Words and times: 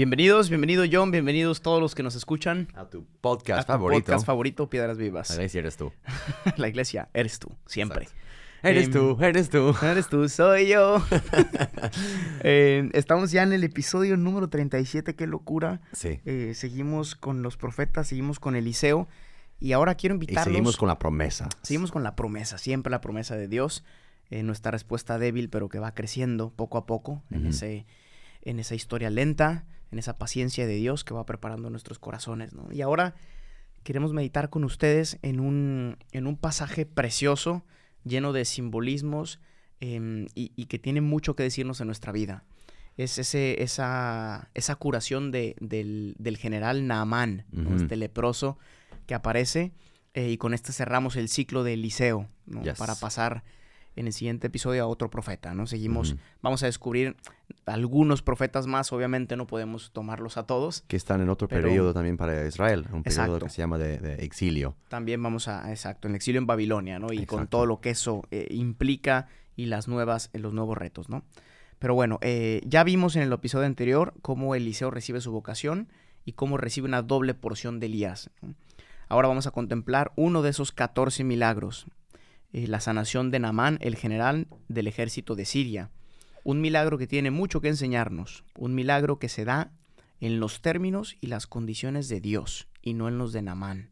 Bienvenidos, 0.00 0.48
bienvenido 0.48 0.84
John, 0.90 1.10
bienvenidos 1.10 1.60
todos 1.60 1.78
los 1.78 1.94
que 1.94 2.02
nos 2.02 2.14
escuchan. 2.14 2.68
A 2.74 2.88
tu 2.88 3.04
podcast 3.20 3.60
a 3.60 3.64
tu 3.64 3.72
favorito. 3.72 4.00
podcast 4.06 4.24
favorito, 4.26 4.70
Piedras 4.70 4.96
Vivas. 4.96 5.28
La 5.28 5.34
iglesia 5.36 5.58
eres 5.58 5.76
tú. 5.76 5.92
La 6.56 6.68
iglesia 6.68 7.10
eres 7.12 7.38
tú, 7.38 7.50
siempre. 7.66 8.04
Exacto. 8.04 8.20
Eres 8.62 8.86
Em, 8.86 8.92
tú, 8.94 9.18
eres 9.20 9.50
tú. 9.50 9.74
Eres 9.82 10.08
tú, 10.08 10.26
soy 10.30 10.68
yo. 10.68 11.04
Eh, 12.42 12.88
estamos 12.94 13.30
ya 13.30 13.42
en 13.42 13.52
el 13.52 13.62
episodio 13.62 14.16
número 14.16 14.48
37, 14.48 15.14
qué 15.16 15.26
locura. 15.26 15.82
Sí. 15.92 16.20
Eh, 16.24 16.52
seguimos 16.54 17.14
con 17.14 17.42
los 17.42 17.58
profetas, 17.58 18.08
seguimos 18.08 18.40
con 18.40 18.56
Eliseo. 18.56 19.06
Y 19.58 19.72
ahora 19.72 19.96
quiero 19.96 20.14
Y 20.14 20.16
invitarlos. 20.16 20.44
seguimos 20.44 20.76
con 20.78 20.88
la 20.88 20.98
promesa. 20.98 21.46
Seguimos 21.60 21.92
con 21.92 22.02
la 22.04 22.16
promesa, 22.16 22.56
siempre 22.56 22.90
la 22.90 23.02
promesa 23.02 23.36
de 23.36 23.48
Dios. 23.48 23.84
eh, 24.30 24.42
nuestra 24.44 24.70
respuesta 24.70 25.18
débil, 25.18 25.50
pero 25.50 25.68
que 25.68 25.78
va 25.78 25.92
creciendo 25.92 26.48
poco 26.56 26.78
a 26.78 26.86
poco 26.86 27.22
en, 27.30 27.40
Ujú. 27.40 27.48
ese, 27.50 27.84
en 28.42 28.60
esa 28.60 28.74
historia 28.76 29.10
lenta, 29.10 29.66
en 29.90 29.98
esa 29.98 30.18
paciencia 30.18 30.66
de 30.66 30.74
Dios 30.74 31.04
que 31.04 31.14
va 31.14 31.26
preparando 31.26 31.70
nuestros 31.70 31.98
corazones. 31.98 32.52
¿no? 32.52 32.68
Y 32.72 32.82
ahora 32.82 33.14
queremos 33.82 34.12
meditar 34.12 34.50
con 34.50 34.64
ustedes 34.64 35.18
en 35.22 35.40
un, 35.40 35.96
en 36.12 36.26
un 36.26 36.36
pasaje 36.36 36.86
precioso, 36.86 37.64
lleno 38.04 38.32
de 38.32 38.44
simbolismos 38.44 39.40
em, 39.80 40.26
y, 40.34 40.52
y 40.56 40.66
que 40.66 40.78
tiene 40.78 41.00
mucho 41.00 41.34
que 41.34 41.42
decirnos 41.42 41.80
en 41.80 41.86
nuestra 41.86 42.12
vida. 42.12 42.44
Es 42.96 43.18
ese, 43.18 43.62
esa, 43.62 44.50
esa 44.54 44.74
curación 44.76 45.30
de- 45.30 45.56
del, 45.60 46.14
del 46.18 46.36
general 46.36 46.86
Naamán, 46.86 47.46
¿no? 47.50 47.74
Este 47.76 47.96
leproso 47.96 48.58
que 49.06 49.14
aparece. 49.14 49.72
eh, 50.12 50.28
y 50.30 50.36
con 50.38 50.52
este 50.54 50.72
cerramos 50.72 51.16
el 51.16 51.28
ciclo 51.28 51.62
de 51.64 51.74
Eliseo, 51.74 52.28
¿no? 52.46 52.62
Yes. 52.62 52.78
para 52.78 52.94
pasar 52.96 53.44
en 53.96 54.06
el 54.06 54.12
siguiente 54.12 54.46
episodio 54.46 54.84
a 54.84 54.86
otro 54.86 55.10
profeta. 55.10 55.54
¿no? 55.54 55.66
Seguimos, 55.66 56.16
vamos 56.42 56.62
a 56.62 56.66
descubrir 56.66 57.16
algunos 57.66 58.22
profetas 58.22 58.66
más, 58.66 58.92
obviamente 58.92 59.36
no 59.36 59.46
podemos 59.46 59.90
tomarlos 59.92 60.36
a 60.36 60.44
todos. 60.46 60.82
Que 60.88 60.96
están 60.96 61.20
en 61.20 61.28
otro 61.28 61.48
Pero- 61.48 61.62
periodo 61.68 61.92
también 61.92 62.16
para 62.16 62.46
Israel. 62.46 62.86
Un 62.92 63.02
periodo 63.02 63.38
que 63.38 63.50
se 63.50 63.58
llama 63.58 63.78
de, 63.78 63.98
de 63.98 64.24
exilio. 64.24 64.76
También 64.88 65.22
vamos 65.22 65.48
a, 65.48 65.70
exacto, 65.70 66.08
en 66.08 66.12
el 66.12 66.16
exilio 66.16 66.38
en 66.40 66.46
Babilonia, 66.46 66.98
¿no? 66.98 67.12
Y 67.12 67.26
con 67.26 67.46
todo 67.46 67.66
lo 67.66 67.80
que 67.80 67.90
eso 67.90 68.22
eh, 68.30 68.46
implica 68.50 69.28
y 69.56 69.66
las 69.66 69.88
nuevas, 69.88 70.30
eh, 70.32 70.38
los 70.38 70.54
nuevos 70.54 70.78
retos, 70.78 71.08
¿no? 71.08 71.24
Pero 71.78 71.94
bueno, 71.94 72.18
eh, 72.20 72.60
ya 72.66 72.84
vimos 72.84 73.16
en 73.16 73.22
el 73.22 73.32
episodio 73.32 73.66
anterior 73.66 74.12
cómo 74.22 74.54
Eliseo 74.54 74.90
recibe 74.90 75.20
su 75.20 75.32
vocación 75.32 75.88
y 76.26 76.32
cómo 76.32 76.58
recibe 76.58 76.86
una 76.86 77.00
doble 77.02 77.32
porción 77.34 77.80
de 77.80 77.86
Elías. 77.86 78.30
¿no? 78.42 78.54
Ahora 79.08 79.28
vamos 79.28 79.46
a 79.46 79.50
contemplar 79.50 80.12
uno 80.14 80.42
de 80.42 80.50
esos 80.50 80.72
14 80.72 81.24
milagros, 81.24 81.86
eh, 82.52 82.66
la 82.66 82.80
sanación 82.80 83.30
de 83.30 83.38
Naamán, 83.38 83.78
el 83.80 83.96
general 83.96 84.48
del 84.68 84.86
ejército 84.86 85.36
de 85.36 85.44
Siria. 85.44 85.90
Un 86.42 86.60
milagro 86.60 86.98
que 86.98 87.06
tiene 87.06 87.30
mucho 87.30 87.60
que 87.60 87.68
enseñarnos, 87.68 88.44
un 88.56 88.74
milagro 88.74 89.18
que 89.18 89.28
se 89.28 89.44
da 89.44 89.72
en 90.20 90.40
los 90.40 90.60
términos 90.60 91.16
y 91.20 91.28
las 91.28 91.46
condiciones 91.46 92.08
de 92.08 92.20
Dios 92.20 92.68
y 92.82 92.94
no 92.94 93.08
en 93.08 93.18
los 93.18 93.32
de 93.32 93.42
Naamán. 93.42 93.90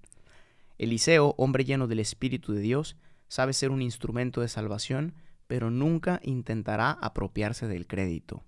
Eliseo, 0.78 1.34
hombre 1.38 1.64
lleno 1.64 1.88
del 1.88 2.00
Espíritu 2.00 2.52
de 2.52 2.60
Dios, 2.60 2.96
sabe 3.28 3.52
ser 3.52 3.70
un 3.70 3.82
instrumento 3.82 4.40
de 4.40 4.48
salvación, 4.48 5.14
pero 5.46 5.70
nunca 5.70 6.20
intentará 6.22 6.92
apropiarse 6.92 7.66
del 7.66 7.86
crédito. 7.86 8.44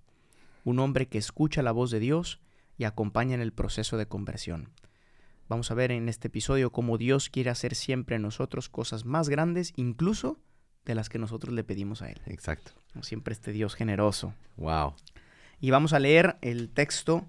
Un 0.65 0.78
hombre 0.78 1.09
que 1.09 1.19
escucha 1.19 1.62
la 1.62 1.72
voz 1.72 1.91
de 1.91 2.00
Dios 2.00 2.41
y 2.76 2.84
acompaña 2.84 3.34
en 3.34 3.41
el 3.41 3.53
proceso 3.53 3.97
de 3.97 4.06
conversión. 4.06 4.70
Vamos 5.50 5.72
a 5.72 5.75
ver 5.75 5.91
en 5.91 6.09
este 6.09 6.28
episodio 6.28 6.71
cómo 6.71 6.97
Dios 6.97 7.28
quiere 7.28 7.50
hacer 7.50 7.75
siempre 7.75 8.15
en 8.15 8.22
nosotros 8.22 8.69
cosas 8.69 9.05
más 9.05 9.28
grandes, 9.28 9.72
incluso 9.75 10.38
de 10.84 10.94
las 10.94 11.09
que 11.09 11.19
nosotros 11.19 11.53
le 11.53 11.65
pedimos 11.65 12.03
a 12.03 12.09
Él. 12.09 12.21
Exacto. 12.27 12.71
Como 12.93 13.03
Siempre 13.03 13.33
este 13.33 13.50
Dios 13.50 13.75
generoso. 13.75 14.33
Wow. 14.56 14.94
Y 15.61 15.72
vamos 15.72 15.93
a 15.93 15.99
leer 15.99 16.37
el 16.41 16.71
texto 16.71 17.27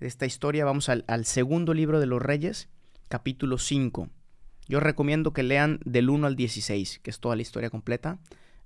de 0.00 0.06
esta 0.06 0.26
historia. 0.26 0.66
Vamos 0.66 0.90
al, 0.90 1.06
al 1.08 1.24
segundo 1.24 1.72
libro 1.72 1.98
de 1.98 2.04
los 2.04 2.20
Reyes, 2.20 2.68
capítulo 3.08 3.56
5. 3.56 4.10
Yo 4.68 4.78
recomiendo 4.78 5.32
que 5.32 5.42
lean 5.42 5.80
del 5.86 6.10
1 6.10 6.26
al 6.26 6.36
16, 6.36 6.98
que 6.98 7.08
es 7.08 7.20
toda 7.20 7.36
la 7.36 7.42
historia 7.42 7.70
completa. 7.70 8.18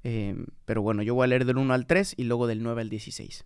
Eh, 0.03 0.34
pero 0.65 0.83
bueno, 0.83 1.05
yo 1.05 1.15
voy 1.15 1.27
a 1.27 1.28
leer 1.28 1.44
del 1.44 1.59
1 1.59 1.73
al 1.73 1.87
3 1.87 2.15
y 2.17 2.25
luego 2.25 2.49
del 2.49 2.61
9 2.61 2.83
al 2.83 2.88
16. 2.88 3.44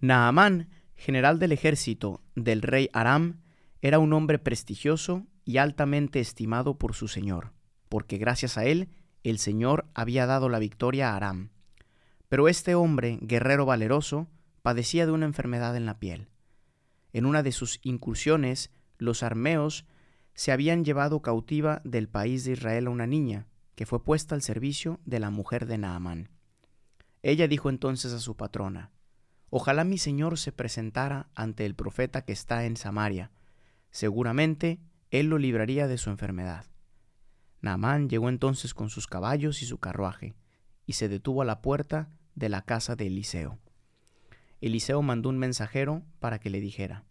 Naamán, 0.00 0.68
general 1.02 1.40
del 1.40 1.50
ejército 1.50 2.22
del 2.36 2.62
rey 2.62 2.88
Aram, 2.92 3.40
era 3.80 3.98
un 3.98 4.12
hombre 4.12 4.38
prestigioso 4.38 5.26
y 5.44 5.56
altamente 5.56 6.20
estimado 6.20 6.78
por 6.78 6.94
su 6.94 7.08
señor, 7.08 7.52
porque 7.88 8.18
gracias 8.18 8.56
a 8.56 8.64
él 8.64 8.88
el 9.24 9.40
señor 9.40 9.84
había 9.94 10.26
dado 10.26 10.48
la 10.48 10.60
victoria 10.60 11.10
a 11.10 11.16
Aram. 11.16 11.50
Pero 12.28 12.46
este 12.46 12.76
hombre, 12.76 13.18
guerrero 13.20 13.66
valeroso, 13.66 14.28
padecía 14.62 15.04
de 15.04 15.10
una 15.10 15.26
enfermedad 15.26 15.76
en 15.76 15.86
la 15.86 15.98
piel. 15.98 16.28
En 17.12 17.26
una 17.26 17.42
de 17.42 17.50
sus 17.50 17.80
incursiones, 17.82 18.70
los 18.96 19.24
armeos 19.24 19.84
se 20.34 20.52
habían 20.52 20.84
llevado 20.84 21.20
cautiva 21.20 21.82
del 21.84 22.08
país 22.08 22.44
de 22.44 22.52
Israel 22.52 22.86
a 22.86 22.90
una 22.90 23.08
niña, 23.08 23.48
que 23.74 23.86
fue 23.86 24.04
puesta 24.04 24.36
al 24.36 24.42
servicio 24.42 25.00
de 25.04 25.18
la 25.18 25.30
mujer 25.30 25.66
de 25.66 25.78
Naamán. 25.78 26.30
Ella 27.22 27.48
dijo 27.48 27.70
entonces 27.70 28.12
a 28.12 28.20
su 28.20 28.36
patrona, 28.36 28.92
Ojalá 29.54 29.84
mi 29.84 29.98
señor 29.98 30.38
se 30.38 30.50
presentara 30.50 31.28
ante 31.34 31.66
el 31.66 31.74
profeta 31.74 32.24
que 32.24 32.32
está 32.32 32.64
en 32.64 32.78
Samaria. 32.78 33.30
Seguramente 33.90 34.80
él 35.10 35.26
lo 35.26 35.36
libraría 35.36 35.86
de 35.88 35.98
su 35.98 36.08
enfermedad. 36.08 36.64
Naamán 37.60 38.08
llegó 38.08 38.30
entonces 38.30 38.72
con 38.72 38.88
sus 38.88 39.06
caballos 39.06 39.60
y 39.60 39.66
su 39.66 39.76
carruaje, 39.76 40.34
y 40.86 40.94
se 40.94 41.10
detuvo 41.10 41.42
a 41.42 41.44
la 41.44 41.60
puerta 41.60 42.08
de 42.34 42.48
la 42.48 42.62
casa 42.62 42.96
de 42.96 43.08
Eliseo. 43.08 43.58
Eliseo 44.62 45.02
mandó 45.02 45.28
un 45.28 45.36
mensajero 45.36 46.02
para 46.18 46.38
que 46.38 46.48
le 46.48 46.60
dijera, 46.60 47.04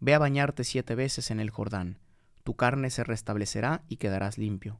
Ve 0.00 0.12
a 0.12 0.18
bañarte 0.18 0.64
siete 0.64 0.94
veces 0.94 1.30
en 1.30 1.40
el 1.40 1.48
Jordán, 1.48 1.98
tu 2.44 2.56
carne 2.56 2.90
se 2.90 3.04
restablecerá 3.04 3.84
y 3.88 3.96
quedarás 3.96 4.36
limpio. 4.36 4.78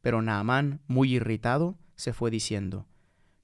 Pero 0.00 0.22
Naamán, 0.22 0.80
muy 0.88 1.14
irritado, 1.14 1.78
se 1.94 2.12
fue 2.12 2.32
diciendo, 2.32 2.84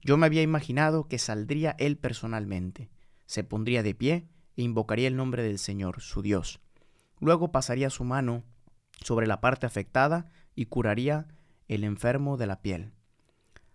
Yo 0.03 0.17
me 0.17 0.25
había 0.25 0.41
imaginado 0.41 1.07
que 1.07 1.17
saldría 1.17 1.75
él 1.79 1.97
personalmente, 1.97 2.89
se 3.25 3.43
pondría 3.43 3.83
de 3.83 3.95
pie 3.95 4.27
e 4.57 4.61
invocaría 4.61 5.07
el 5.07 5.15
nombre 5.15 5.43
del 5.43 5.59
Señor, 5.59 6.01
su 6.01 6.21
Dios. 6.21 6.59
Luego 7.19 7.51
pasaría 7.51 7.89
su 7.89 8.03
mano 8.03 8.43
sobre 9.01 9.27
la 9.27 9.39
parte 9.39 9.65
afectada 9.65 10.25
y 10.55 10.65
curaría 10.65 11.27
el 11.67 11.85
enfermo 11.85 12.35
de 12.37 12.47
la 12.47 12.61
piel. 12.61 12.91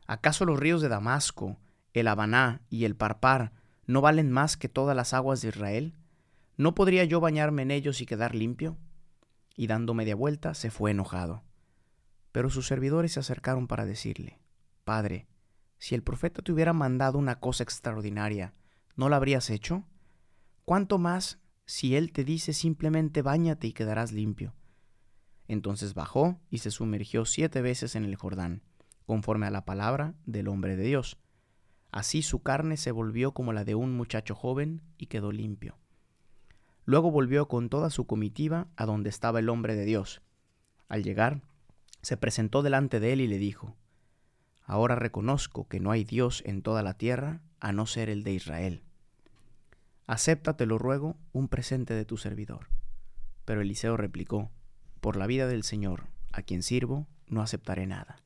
¿Acaso 0.07 0.45
los 0.45 0.61
ríos 0.61 0.83
de 0.83 0.89
Damasco, 0.89 1.59
el 1.95 2.09
Habaná 2.09 2.61
y 2.69 2.85
el 2.85 2.95
Parpar 2.95 3.53
no 3.87 4.03
valen 4.03 4.31
más 4.31 4.57
que 4.57 4.69
todas 4.69 4.95
las 4.95 5.15
aguas 5.15 5.41
de 5.41 5.49
Israel? 5.49 5.95
¿No 6.57 6.75
podría 6.75 7.05
yo 7.05 7.21
bañarme 7.21 7.63
en 7.63 7.71
ellos 7.71 8.01
y 8.03 8.07
quedar 8.07 8.35
limpio? 8.35 8.77
Y 9.57 9.67
dando 9.67 9.95
media 9.95 10.15
vuelta 10.15 10.55
se 10.55 10.71
fue 10.71 10.91
enojado. 10.91 11.43
Pero 12.33 12.51
sus 12.51 12.67
servidores 12.67 13.13
se 13.13 13.21
acercaron 13.21 13.67
para 13.67 13.87
decirle, 13.87 14.39
Padre, 14.85 15.27
si 15.79 15.95
el 15.95 16.03
profeta 16.03 16.43
te 16.43 16.53
hubiera 16.53 16.73
mandado 16.73 17.19
una 17.19 17.41
cosa 17.41 17.63
extraordinaria, 17.63 18.55
¿no 18.97 19.09
la 19.09 19.17
habrías 19.17 19.51
hecho? 19.51 19.85
¿Cuánto 20.65 20.99
más 20.99 21.39
si 21.67 21.97
él 21.97 22.13
te 22.13 22.25
dice 22.25 22.53
simplemente 22.53 23.23
báñate 23.23 23.67
y 23.67 23.73
quedarás 23.73 24.13
limpio? 24.13 24.55
Entonces 25.47 25.95
bajó 25.95 26.39
y 26.51 26.59
se 26.59 26.71
sumergió 26.71 27.25
siete 27.25 27.63
veces 27.63 27.97
en 27.97 28.05
el 28.05 28.17
Jordán, 28.17 28.63
conforme 29.07 29.47
a 29.47 29.51
la 29.51 29.65
palabra 29.65 30.15
del 30.27 30.49
hombre 30.49 30.77
de 30.77 30.85
Dios. 30.85 31.19
Así 31.91 32.21
su 32.23 32.43
carne 32.43 32.77
se 32.77 32.91
volvió 32.91 33.33
como 33.33 33.53
la 33.53 33.65
de 33.65 33.75
un 33.75 33.97
muchacho 33.97 34.35
joven 34.35 34.83
y 34.99 35.07
quedó 35.07 35.33
limpio. 35.33 35.79
Luego 36.85 37.11
volvió 37.11 37.49
con 37.49 37.71
toda 37.71 37.91
su 37.91 38.07
comitiva 38.07 38.69
a 38.77 38.85
donde 38.85 39.09
estaba 39.09 39.39
el 39.39 39.49
hombre 39.49 39.75
de 39.75 39.85
Dios. 39.85 40.23
Al 40.89 41.03
llegar, 41.03 41.43
se 42.03 42.17
presentó 42.17 42.63
delante 42.63 43.01
de 43.01 43.13
él 43.13 43.21
y 43.21 43.27
le 43.27 43.39
dijo, 43.39 43.77
Ahora 44.69 44.97
reconozco 44.97 45.67
que 45.67 45.81
no 45.81 45.91
hay 45.91 46.05
Dios 46.05 46.43
en 46.45 46.61
toda 46.61 46.83
la 46.83 46.93
tierra 46.93 47.41
a 47.59 47.73
no 47.73 47.87
ser 47.87 48.11
el 48.11 48.23
de 48.23 48.35
Israel. 48.35 48.83
Acepta, 50.07 50.59
te 50.59 50.67
lo 50.67 50.77
ruego, 50.77 51.17
un 51.33 51.49
presente 51.49 51.95
de 51.95 52.05
tu 52.05 52.19
servidor. 52.19 52.69
Pero 53.47 53.63
Eliseo 53.63 53.97
replicó, 53.97 54.51
Por 55.01 55.17
la 55.17 55.27
vida 55.27 55.47
del 55.47 55.63
Señor, 55.63 56.09
a 56.33 56.43
quien 56.43 56.63
sirvo, 56.63 57.07
no 57.29 57.41
aceptaré 57.41 57.87
nada. 57.87 58.21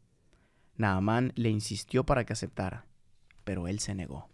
Naamán 0.77 1.33
le 1.37 1.49
insistió 1.49 2.05
para 2.05 2.25
que 2.25 2.33
aceptara, 2.33 2.87
pero 3.45 3.69
él 3.69 3.79
se 3.79 3.95
negó. 3.95 4.29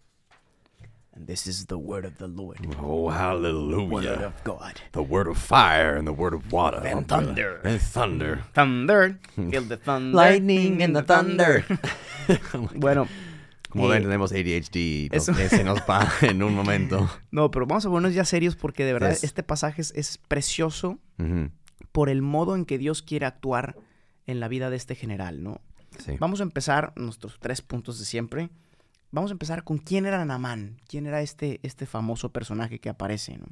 And 1.19 1.27
this 1.27 1.47
is 1.47 1.65
the 1.65 1.77
word 1.77 2.05
of 2.05 2.17
the 2.17 2.27
Lord. 2.27 2.57
Oh, 2.81 3.07
Word 3.07 3.13
hallelujah. 3.15 4.27
of 4.27 4.41
God. 4.45 4.79
The 4.93 5.01
word 5.01 5.27
of 5.27 5.37
fire 5.37 5.97
and 5.97 6.07
the 6.07 6.13
word 6.13 6.33
of 6.33 6.49
water. 6.49 6.79
And 6.85 7.05
thunder. 7.05 7.59
And 7.65 7.81
thunder. 7.81 8.39
Thunder. 8.53 9.19
Feel 9.35 9.63
the 9.67 9.75
thunder. 9.75 10.15
Lightning 10.15 10.81
and 10.81 10.95
the 10.95 11.03
thunder. 11.03 11.65
Bueno, 12.75 13.07
Como 13.69 13.85
Eh, 13.87 13.95
ven, 13.95 14.03
tenemos 14.03 14.31
ADHD 14.31 15.09
nos- 15.13 15.25
se 15.49 15.63
nos 15.63 15.79
va 15.79 16.07
en 16.21 16.41
un 16.41 16.55
momento. 16.55 17.09
no, 17.31 17.51
pero 17.51 17.65
vamos 17.67 17.85
a 17.85 17.89
ponernos 17.89 18.13
ya 18.13 18.23
serios 18.23 18.55
porque 18.55 18.85
de 18.85 18.93
verdad 18.93 19.09
Yes. 19.09 19.23
este 19.25 19.43
pasaje 19.43 19.81
es, 19.81 19.91
es 19.95 20.17
precioso 20.19 20.99
Ujú, 21.19 21.49
por 21.91 22.09
el 22.09 22.21
modo 22.21 22.55
en 22.55 22.65
que 22.65 22.77
Dios 22.77 23.01
quiere 23.01 23.25
actuar 23.25 23.75
en 24.25 24.39
la 24.39 24.47
vida 24.47 24.69
de 24.69 24.77
este 24.77 24.95
general, 24.95 25.43
¿no? 25.43 25.59
Sí. 25.97 26.13
Vamos 26.19 26.39
a 26.39 26.43
empezar 26.43 26.93
nuestros 26.95 27.37
tres 27.39 27.61
puntos 27.61 27.99
de 27.99 28.05
siempre. 28.05 28.49
Vamos 29.11 29.31
a 29.31 29.33
empezar 29.33 29.63
con 29.63 29.77
quién 29.79 30.05
era 30.05 30.23
Namán, 30.25 30.77
quién 30.87 31.07
era 31.07 31.21
este, 31.21 31.59
este 31.63 31.85
famoso 31.85 32.31
personaje 32.31 32.79
que 32.79 32.89
aparece. 32.89 33.37
¿no? 33.37 33.47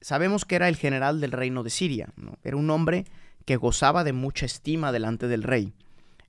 Sabemos 0.00 0.44
que 0.44 0.56
era 0.56 0.68
el 0.68 0.76
general 0.76 1.20
del 1.20 1.32
reino 1.32 1.62
de 1.62 1.70
Siria. 1.70 2.12
¿no? 2.16 2.38
Era 2.42 2.56
un 2.56 2.68
hombre 2.70 3.04
que 3.44 3.56
gozaba 3.56 4.04
de 4.04 4.12
mucha 4.12 4.44
estima 4.44 4.92
delante 4.92 5.28
del 5.28 5.42
rey. 5.42 5.72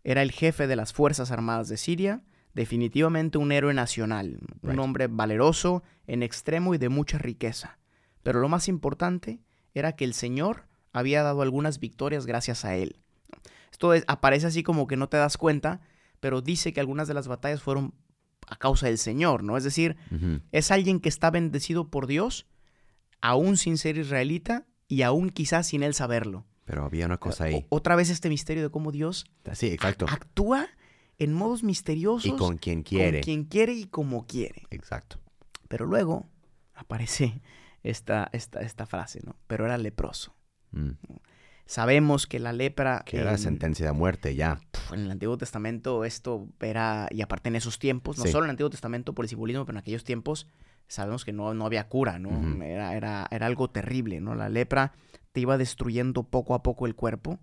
Era 0.04 0.22
el 0.22 0.32
jefe 0.32 0.68
de 0.68 0.76
las 0.78 0.94
Fuerzas 0.94 1.32
Armadas 1.32 1.68
de 1.68 1.78
Siria, 1.78 2.22
definitivamente 2.54 3.38
un 3.38 3.52
héroe 3.52 3.74
nacional, 3.74 4.40
un 4.62 4.80
hombre 4.80 5.08
valeroso, 5.08 5.84
en 6.08 6.24
extremo 6.24 6.74
y 6.74 6.78
de 6.78 6.90
mucha 6.90 7.18
riqueza. 7.18 7.78
Pero 8.24 8.40
lo 8.40 8.48
más 8.50 8.68
importante 8.70 9.40
era 9.74 9.92
que 9.96 10.06
el 10.06 10.14
Señor 10.14 10.66
había 10.94 11.22
dado 11.24 11.42
algunas 11.42 11.80
victorias 11.80 12.26
gracias 12.26 12.64
a 12.66 12.76
él. 12.76 12.96
Esto 13.72 13.94
es- 13.94 14.06
aparece 14.08 14.48
así 14.48 14.64
como 14.64 14.88
que 14.88 14.96
no 14.96 15.10
te 15.10 15.18
das 15.18 15.38
cuenta, 15.38 15.82
pero 16.20 16.42
dice 16.42 16.72
que 16.74 16.80
algunas 16.80 17.08
de 17.08 17.14
las 17.14 17.28
batallas 17.28 17.62
fueron 17.62 17.94
a 18.48 18.56
causa 18.58 18.88
del 18.88 18.98
Señor, 18.98 19.44
¿no? 19.44 19.58
Es 19.58 19.64
decir, 19.64 19.98
es 20.52 20.72
alguien 20.72 21.00
que 21.00 21.10
está 21.10 21.30
bendecido 21.32 21.90
por 21.90 22.08
Dios, 22.08 22.48
aún 23.22 23.58
sin 23.58 23.78
ser 23.78 23.98
israelita 23.98 24.66
y 24.88 25.02
aún 25.02 25.30
quizás 25.30 25.68
sin 25.68 25.84
él 25.84 25.94
saberlo. 25.94 26.46
Pero 26.66 26.84
había 26.86 27.06
una 27.06 27.18
cosa 27.18 27.46
ahí. 27.46 27.66
O- 27.70 27.78
otra 27.78 27.96
vez 27.96 28.10
este 28.10 28.30
misterio 28.30 28.64
de 28.64 28.70
cómo 28.70 28.92
Dios 28.92 29.26
Sí, 29.54 29.68
exacto. 29.68 30.06
actúa 30.10 30.68
en 31.18 31.34
modos 31.34 31.64
misteriosos 31.64 32.26
Y 32.26 32.36
con 32.36 32.58
quien 32.58 32.84
quiere. 32.84 33.20
con 33.20 33.24
quien 33.24 33.44
quiere 33.46 33.74
y 33.74 33.86
como 33.88 34.26
quiere. 34.28 34.64
Exacto. 34.70 35.18
Pero 35.68 35.86
luego 35.86 36.30
aparece 36.74 37.42
esta, 37.84 38.30
esta, 38.34 38.62
esta 38.62 38.86
frase, 38.86 39.20
¿no? 39.26 39.36
Pero 39.48 39.66
era 39.66 39.78
leproso. 39.78 40.36
Mm, 40.72 40.92
Sabemos 41.68 42.26
que 42.28 42.40
la 42.40 42.54
lepra... 42.54 43.04
Que 43.06 43.18
era 43.20 43.32
en- 43.32 43.38
sentencia 43.38 43.86
de 43.86 43.92
muerte 43.92 44.34
ya. 44.36 44.60
En 44.92 45.02
el 45.02 45.12
Antiguo 45.12 45.38
Testamento 45.38 46.06
esto 46.06 46.48
era, 46.62 47.08
y 47.12 47.22
aparte 47.22 47.50
en 47.50 47.56
esos 47.58 47.78
tiempos, 47.78 48.18
no 48.18 48.24
Sí. 48.24 48.32
solo 48.32 48.46
en 48.46 48.50
el 48.50 48.52
Antiguo 48.52 48.70
Testamento 48.70 49.14
por 49.14 49.26
el 49.26 49.30
simbolismo, 49.30 49.66
pero 49.66 49.76
en 49.78 49.82
aquellos 49.82 50.04
tiempos 50.06 50.48
sabemos 50.88 51.26
que 51.26 51.34
no, 51.34 51.54
no 51.54 51.66
había 51.66 51.90
cura, 51.90 52.20
¿no? 52.20 52.64
Era, 52.64 52.96
era, 52.96 53.28
era 53.30 53.46
algo 53.46 53.70
terrible, 53.70 54.22
¿no? 54.22 54.34
La 54.34 54.48
lepra 54.48 54.94
te 55.34 55.42
iba 55.42 55.58
destruyendo 55.58 56.24
poco 56.24 56.56
a 56.56 56.64
poco 56.64 56.86
el 56.88 56.96
cuerpo, 56.96 57.38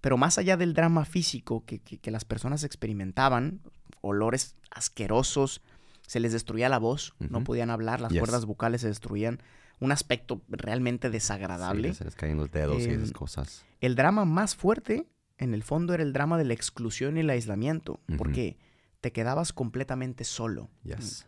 pero 0.00 0.16
más 0.16 0.38
allá 0.38 0.56
del 0.56 0.72
drama 0.72 1.04
físico 1.04 1.64
que, 1.66 1.80
que- 1.80 1.98
que 1.98 2.10
las 2.10 2.24
personas 2.24 2.64
experimentaban, 2.64 3.60
olores 4.00 4.56
asquerosos, 4.70 5.60
se 6.06 6.20
les 6.20 6.32
destruía 6.32 6.70
la 6.70 6.78
voz, 6.78 7.14
no 7.18 7.44
podían 7.44 7.68
hablar, 7.70 8.00
las 8.00 8.10
Yes. 8.12 8.20
cuerdas 8.20 8.46
vocales 8.46 8.80
se 8.80 8.88
destruían, 8.88 9.40
un 9.80 9.92
aspecto 9.92 10.42
realmente 10.48 11.10
desagradable. 11.10 11.88
Sí, 11.90 11.94
se 11.96 12.04
les 12.04 12.14
caen 12.14 12.36
los 12.36 12.50
dedos 12.50 12.80
y 12.82 12.86
esas 12.90 13.08
Em, 13.08 13.12
cosas. 13.12 13.64
El 13.80 13.96
drama 13.96 14.24
más 14.24 14.54
fuerte, 14.54 15.06
en 15.38 15.54
el 15.54 15.62
fondo, 15.62 15.94
era 15.94 16.02
el 16.02 16.12
drama 16.12 16.36
de 16.38 16.44
la 16.44 16.52
exclusión 16.54 17.16
y 17.16 17.20
el 17.20 17.30
aislamiento, 17.30 18.00
porque 18.18 18.58
te 19.00 19.10
quedabas 19.12 19.52
completamente 19.52 20.24
solo. 20.24 20.68
Yes. 20.84 21.26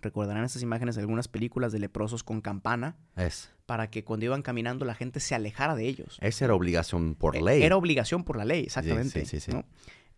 Recordarán 0.00 0.44
estas 0.44 0.62
imágenes 0.62 0.94
de 0.94 1.00
algunas 1.00 1.26
películas 1.26 1.72
de 1.72 1.80
leprosos 1.80 2.22
con 2.22 2.40
campana, 2.40 2.96
Es. 3.16 3.50
para 3.66 3.90
que 3.90 4.04
cuando 4.04 4.26
iban 4.26 4.42
caminando 4.42 4.84
la 4.84 4.94
gente 4.94 5.18
se 5.18 5.34
alejara 5.34 5.74
de 5.74 5.88
ellos. 5.88 6.18
Esa 6.20 6.44
era 6.44 6.54
obligación 6.54 7.14
por 7.16 7.34
Eh, 7.36 7.42
ley. 7.42 7.62
Era 7.62 7.76
obligación 7.76 8.22
por 8.22 8.36
la 8.36 8.44
ley, 8.44 8.64
exactamente. 8.64 9.24
sí, 9.24 9.40
sí. 9.40 9.50
¿no? 9.50 9.64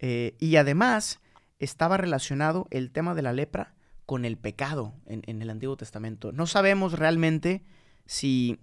Eh, 0.01 0.35
y 0.39 0.57
además 0.57 1.21
estaba 1.59 1.97
relacionado 1.97 2.67
el 2.71 2.91
tema 2.91 3.15
de 3.15 3.23
la 3.23 3.33
lepra 3.33 3.75
con 4.11 4.25
el 4.25 4.37
pecado 4.37 4.93
en, 5.07 5.23
en 5.27 5.41
el 5.41 5.51
Antiguo 5.51 5.77
Testamento. 5.77 6.33
No 6.33 6.49
sabemos 6.49 6.99
realmente 6.99 7.63
si, 8.07 8.59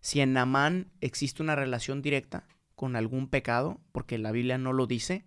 si 0.00 0.20
en 0.20 0.32
Namán 0.32 0.92
existe 1.00 1.42
una 1.42 1.56
relación 1.56 2.02
directa 2.02 2.46
con 2.76 2.94
algún 2.94 3.26
pecado, 3.26 3.80
porque 3.90 4.16
la 4.16 4.30
Biblia 4.30 4.58
no 4.58 4.72
lo 4.72 4.86
dice, 4.86 5.24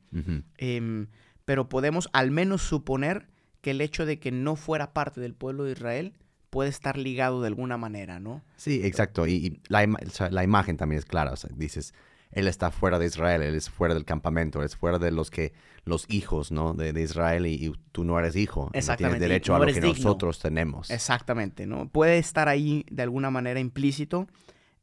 em, 0.56 1.08
pero 1.44 1.68
podemos 1.68 2.08
al 2.14 2.32
menos 2.32 2.62
suponer 2.62 3.28
que 3.60 3.72
el 3.72 3.82
hecho 3.82 4.06
de 4.06 4.18
que 4.18 4.32
no 4.32 4.56
fuera 4.56 4.94
parte 4.94 5.20
del 5.20 5.34
pueblo 5.34 5.66
de 5.66 5.74
Israel 5.74 6.14
puede 6.50 6.70
estar 6.70 6.98
ligado 6.98 7.42
de 7.42 7.48
alguna 7.48 7.76
manera, 7.76 8.18
¿no? 8.22 8.46
Sí, 8.56 8.80
exacto. 8.82 9.28
Y, 9.28 9.34
y 9.34 9.62
la, 9.68 9.86
la 10.32 10.44
imagen 10.46 10.78
también 10.78 11.00
es 11.00 11.06
clara. 11.06 11.34
O 11.34 11.36
sea, 11.36 11.50
dices, 11.54 11.94
él 12.32 12.48
está 12.48 12.72
fuera 12.72 13.00
de 13.00 13.06
Israel, 13.06 13.42
él 13.42 13.56
es 13.56 13.70
fuera 13.70 13.94
del 13.94 14.06
campamento, 14.06 14.60
él 14.60 14.66
es 14.66 14.76
fuera 14.76 15.00
de 15.00 15.12
los 15.12 15.30
que 15.32 15.54
los 15.84 16.06
hijos, 16.10 16.52
¿no? 16.52 16.74
De, 16.74 16.94
de 16.94 17.02
Israel 17.02 17.46
y, 17.46 17.54
y 17.54 17.74
tú 17.92 18.04
no 18.04 18.18
eres 18.20 18.36
hijo. 18.36 18.70
y 18.74 18.78
No 18.78 18.80
Exactamente, 18.80 19.20
tienes 19.20 19.30
derecho 19.30 19.52
no 19.52 19.56
a 19.58 19.60
lo 19.60 19.66
que 19.68 19.74
digno. 19.74 19.90
nosotros 19.90 20.40
tenemos. 20.40 20.90
Exactamente, 20.90 21.66
¿no? 21.68 21.90
Puede 21.90 22.18
estar 22.18 22.50
ahí 22.50 22.86
de 22.90 23.04
alguna 23.04 23.30
manera 23.32 23.60
implícito. 23.60 24.28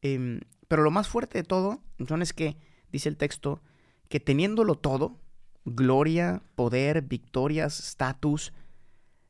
em, 0.01 0.41
pero 0.69 0.83
lo 0.83 0.91
más 0.91 1.09
fuerte 1.09 1.39
de 1.39 1.45
todo, 1.45 1.83
John, 2.09 2.23
es 2.23 2.33
que, 2.33 2.57
dice 2.91 3.09
el 3.09 3.17
texto, 3.17 3.61
que 4.09 4.21
teniéndolo 4.21 4.77
todo, 4.77 5.19
gloria, 5.65 6.43
poder, 6.55 7.03
victorias, 7.03 7.79
estatus, 7.79 8.53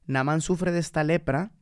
Naamán 0.07 0.41
sufre 0.41 0.73
de 0.73 0.79
esta 0.79 1.05
lepra 1.05 1.53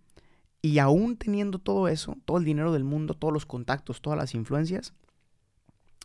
y 0.62 0.79
aún 0.79 1.17
teniendo 1.17 1.58
todo 1.58 1.88
eso, 1.88 2.17
todo 2.25 2.38
el 2.38 2.44
dinero 2.44 2.73
del 2.73 2.85
mundo, 2.85 3.14
todos 3.14 3.32
los 3.32 3.47
contactos, 3.47 4.00
todas 4.02 4.19
las 4.19 4.35
influencias, 4.35 4.93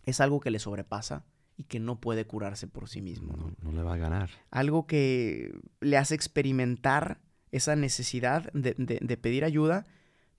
es 0.06 0.22
algo 0.22 0.40
que 0.40 0.52
le 0.52 0.60
sobrepasa 0.60 1.26
y 1.58 1.64
que 1.64 1.80
no 1.80 2.00
puede 2.00 2.26
curarse 2.26 2.68
por 2.68 2.90
sí 2.90 3.02
mismo. 3.02 3.34
¿no? 3.36 3.52
No, 3.62 3.72
le 3.72 3.84
va 3.84 3.94
a 3.94 3.98
ganar. 3.98 4.30
algo 4.52 4.88
que 4.88 5.52
le 5.82 5.98
hace 5.98 6.16
experimentar 6.16 7.20
esa 7.52 7.76
necesidad 7.76 8.52
de, 8.54 8.76
de- 8.78 9.00
de 9.02 9.18
pedir 9.18 9.46
ayuda, 9.46 9.86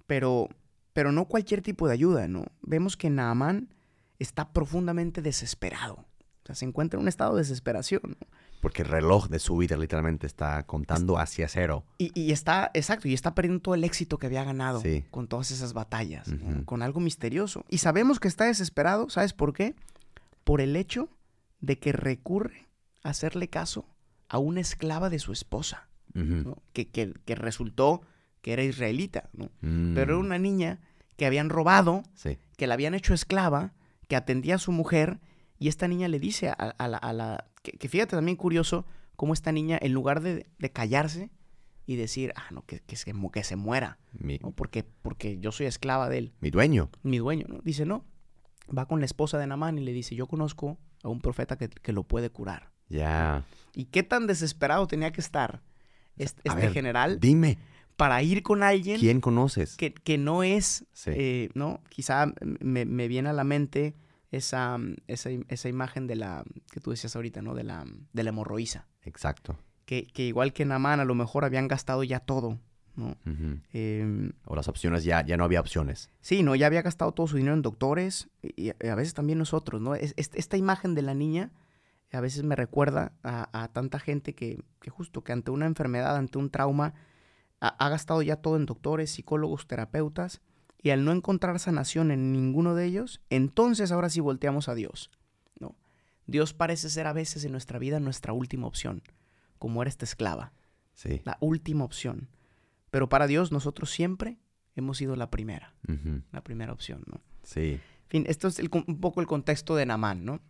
pero, 0.07 0.49
pero 0.93 1.13
no 1.13 1.27
cualquier 1.27 1.63
tipo 1.63 1.87
de 1.89 1.95
ayuda, 1.95 2.29
¿no? 2.29 2.45
Vemos 2.63 2.97
que 2.97 3.09
Naamán 3.11 3.75
está 4.19 4.53
profundamente 4.53 5.23
desesperado. 5.23 5.95
O 6.43 6.47
sea, 6.47 6.55
se 6.55 6.65
encuentra 6.65 6.99
en 6.99 7.03
un 7.03 7.09
estado 7.09 7.35
de 7.35 7.43
desesperación. 7.43 8.03
¿no? 8.05 8.17
Porque 8.67 8.83
el 8.83 8.89
reloj 8.89 9.29
de 9.29 9.39
su 9.39 9.57
vida 9.57 9.77
literalmente 9.77 10.27
está 10.27 10.65
contando 10.65 11.19
hacia 11.21 11.47
cero. 11.47 11.85
Y, 11.99 12.11
y 12.21 12.33
está, 12.33 12.73
exacto, 12.75 13.07
y 13.07 13.15
está 13.15 13.33
perdiendo 13.33 13.63
todo 13.63 13.77
el 13.77 13.85
éxito 13.85 14.19
que 14.19 14.27
había 14.27 14.43
ganado 14.43 14.81
Sí. 14.81 15.05
con 15.13 15.29
todas 15.29 15.53
esas 15.53 15.73
batallas, 15.73 16.29
con 16.65 16.83
algo 16.83 16.99
misterioso. 16.99 17.65
Y 17.69 17.79
sabemos 17.79 18.19
que 18.19 18.27
está 18.27 18.47
desesperado, 18.47 19.09
¿sabes 19.09 19.35
por 19.35 19.53
qué? 19.53 19.77
Por 20.43 20.61
el 20.61 20.75
hecho 20.75 21.09
de 21.61 21.79
que 21.79 21.93
recurre 21.93 22.67
a 23.05 23.11
hacerle 23.11 23.47
caso 23.49 23.87
a 24.29 24.39
una 24.39 24.63
esclava 24.63 25.11
de 25.11 25.21
su 25.21 25.31
esposa. 25.31 25.89
Que, 26.73 26.89
que- 26.89 27.15
que 27.25 27.35
resultó 27.37 28.01
que 28.43 28.53
era 28.53 28.65
israelita, 28.65 29.31
¿no? 29.33 29.53
Mm, 29.61 29.95
Pero 29.95 30.15
era 30.15 30.19
una 30.19 30.39
niña 30.41 30.81
que 31.17 31.25
habían 31.27 31.51
robado, 31.51 32.03
Sí. 32.15 32.37
que 32.57 32.67
la 32.67 32.75
habían 32.75 32.95
hecho 32.95 33.15
esclava, 33.15 33.75
que 34.09 34.17
atendía 34.17 34.57
a 34.57 34.59
su 34.59 34.73
mujer, 34.73 35.21
y 35.57 35.69
esta 35.69 35.87
niña 35.87 36.09
le 36.09 36.19
dice 36.19 36.49
a, 36.49 36.53
a 36.55 36.89
la... 36.89 36.97
a 36.99 37.13
la- 37.13 37.45
que, 37.67 37.77
que 37.79 37.89
fíjate 37.89 38.15
también 38.17 38.37
curioso 38.37 38.87
cómo 39.17 39.33
esta 39.33 39.51
niña, 39.51 39.79
en 39.81 39.93
lugar 39.93 40.21
de, 40.21 40.47
de 40.59 40.71
callarse 40.73 41.31
y 41.87 41.97
decir, 41.97 42.33
ah, 42.37 42.47
no, 42.53 42.65
que, 42.65 42.81
que 42.81 42.97
se, 42.97 43.13
que 43.33 43.45
se 43.45 43.57
muera, 43.57 43.99
Mi, 44.13 44.39
¿no? 44.39 44.53
porque, 44.53 44.85
porque 45.03 45.39
yo 45.41 45.51
soy 45.53 45.67
esclava 45.67 46.09
de 46.09 46.19
él, 46.19 46.33
mi 46.41 46.51
dueño. 46.51 46.91
mi 47.03 47.19
dueño, 47.19 47.47
¿no? 47.49 47.59
Dice, 47.63 47.87
no, 47.87 48.05
va 48.77 48.87
con 48.87 49.01
la 49.01 49.07
esposa 49.07 49.39
de 49.39 49.47
Namán 49.47 49.79
y 49.79 49.83
le 49.83 49.93
dice, 49.93 50.15
yo 50.15 50.27
conozco 50.27 50.79
a 51.03 51.09
un 51.09 51.21
profeta 51.21 51.57
que, 51.57 51.69
que 51.69 51.93
lo 51.93 52.03
puede 52.05 52.31
curar. 52.31 52.71
Ya. 52.89 53.45
¿Y 53.75 53.87
qué 53.87 54.03
tan 54.03 54.27
desesperado 54.27 54.87
tenía 54.87 55.11
que 55.13 55.21
estar 55.21 55.63
este, 56.17 56.41
este 56.45 56.61
ver, 56.61 56.73
general 56.73 57.19
Dime, 57.21 57.59
para 57.97 58.23
ir 58.23 58.43
con 58.43 58.63
alguien 58.63 58.99
¿quién 59.01 59.21
conoces? 59.21 59.77
que, 59.77 59.93
que 59.93 60.19
no 60.19 60.43
es, 60.43 60.85
Sí. 60.93 61.11
eh, 61.15 61.49
¿no? 61.55 61.81
Quizá 61.89 62.33
me, 62.61 62.85
me 62.85 63.09
viene 63.09 63.29
a 63.29 63.33
la 63.33 63.45
mente 63.45 63.95
esa, 64.31 64.79
esa, 65.07 65.31
esa 65.49 65.69
imagen 65.69 66.07
de 66.07 66.17
la, 66.17 66.45
que 66.71 66.81
tú 66.81 66.91
decías 66.91 67.15
ahorita, 67.17 67.43
¿no? 67.43 67.55
De 67.55 67.65
la, 67.65 67.85
de 68.13 68.23
la 68.23 68.31
hemorroísa. 68.31 68.87
Exacto. 69.03 69.57
Que, 69.85 70.07
que 70.07 70.25
igual 70.25 70.53
que 70.53 70.65
Namán, 70.65 71.01
a 71.01 71.05
lo 71.05 71.15
mejor 71.15 71.45
habían 71.45 71.69
gastado 71.69 72.03
ya 72.03 72.19
todo, 72.21 72.59
¿no? 72.97 73.17
Em, 73.73 74.33
O 74.47 74.57
las 74.57 74.69
opciones 74.69 75.05
ya, 75.05 75.25
ya 75.25 75.37
no 75.37 75.45
había 75.45 75.61
opciones. 75.61 76.11
sí, 76.21 76.43
¿no? 76.43 76.55
Ya 76.57 76.67
había 76.67 76.83
gastado 76.83 77.13
todo 77.13 77.27
su 77.29 77.37
dinero 77.37 77.55
en 77.55 77.63
doctores 77.63 78.29
y, 78.43 78.73
y 78.73 78.89
a 78.89 78.95
veces 78.95 79.15
también 79.15 79.39
nosotros, 79.39 79.81
¿no? 79.81 79.95
Es- 79.95 80.15
es- 80.17 80.31
esta 80.35 80.57
imagen 80.57 80.95
de 80.95 81.03
la 81.03 81.15
niña 81.15 81.53
a 82.13 82.21
veces 82.21 82.45
me 82.45 82.57
recuerda 82.57 83.13
a, 83.23 83.51
a 83.63 83.69
tanta 83.69 83.99
gente 83.99 84.35
que, 84.35 84.63
que 84.81 84.89
justo 84.91 85.23
que 85.23 85.33
ante 85.33 85.51
una 85.51 85.67
enfermedad, 85.67 86.17
ante 86.17 86.39
un 86.39 86.49
trauma, 86.51 86.95
ha 87.61 87.89
gastado 87.91 88.23
ya 88.23 88.37
todo 88.37 88.57
en 88.57 88.65
doctores, 88.65 89.11
psicólogos, 89.11 89.67
terapeutas, 89.67 90.41
y 90.87 90.91
al 90.91 91.05
no 91.05 91.11
encontrar 91.11 91.59
sanación 91.59 92.13
en 92.13 92.31
ninguno 92.33 92.77
de 92.77 92.85
ellos, 92.85 93.21
entonces 93.29 93.91
ahora 93.91 94.09
sí 94.09 94.21
volteamos 94.21 94.69
a 94.69 94.75
Dios, 94.77 95.11
¿no? 95.59 95.75
Dios 96.29 96.53
parece 96.55 96.91
ser 96.91 97.09
a 97.09 97.13
veces 97.13 97.45
en 97.45 97.51
nuestra 97.51 97.81
vida 97.81 97.99
nuestra 97.99 98.33
última 98.33 98.69
opción, 98.69 99.03
como 99.59 99.83
era 99.83 99.89
esta 99.89 100.05
esclava, 100.05 100.53
Sí. 100.95 101.23
la 101.25 101.39
última 101.41 101.83
opción. 101.85 102.29
Pero 102.91 103.09
para 103.09 103.27
Dios 103.27 103.51
nosotros 103.51 103.91
siempre 103.91 104.39
hemos 104.77 104.97
sido 104.99 105.17
la 105.17 105.29
primera, 105.29 105.75
la 106.31 106.43
primera 106.45 106.73
opción, 106.73 107.03
¿no? 107.07 107.21
Sí. 107.43 107.81
En 108.05 108.09
fin, 108.09 108.25
esto 108.29 108.47
es 108.47 108.61
el 108.61 108.71
un 108.87 109.01
poco 109.01 109.21
el 109.21 109.27
contexto 109.27 109.75
de 109.75 109.87
Namán, 109.87 110.25
¿no? 110.25 110.41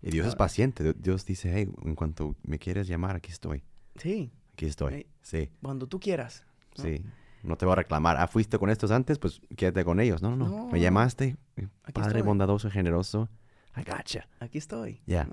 Y 0.00 0.10
Dios 0.10 0.26
es 0.26 0.36
paciente. 0.36 0.82
Di- 0.82 0.94
Dios 0.98 1.26
dice, 1.26 1.52
hey, 1.54 1.68
en 1.84 1.94
cuanto 1.94 2.34
me 2.42 2.58
quieres 2.58 2.86
llamar, 2.88 3.16
aquí 3.16 3.30
estoy. 3.30 3.62
Sí, 3.96 4.32
Aquí 4.54 4.64
estoy. 4.64 5.06
Sí, 5.20 5.50
cuando 5.62 5.86
tú 5.86 6.00
quieras. 6.00 6.46
¿no? 6.78 6.84
sí. 6.84 7.04
No 7.42 7.56
te 7.56 7.64
voy 7.64 7.72
a 7.72 7.76
reclamar. 7.76 8.16
Ah, 8.18 8.26
fuiste 8.26 8.58
con 8.58 8.70
estos 8.70 8.90
antes, 8.90 9.18
pues 9.18 9.40
quédate 9.56 9.84
con 9.84 9.98
ellos. 10.00 10.20
No, 10.22 10.30
no, 10.30 10.36
no. 10.36 10.48
No. 10.48 10.66
Me 10.68 10.80
llamaste. 10.80 11.36
eh, 11.56 11.68
Aquí 11.84 11.92
Padre 11.94 12.08
estoy. 12.18 12.22
bondadoso 12.22 12.68
y 12.68 12.70
generoso. 12.70 13.28
I 13.76 13.82
gotcha. 13.82 14.28
Aquí 14.40 14.58
estoy. 14.58 15.00
Ya. 15.06 15.28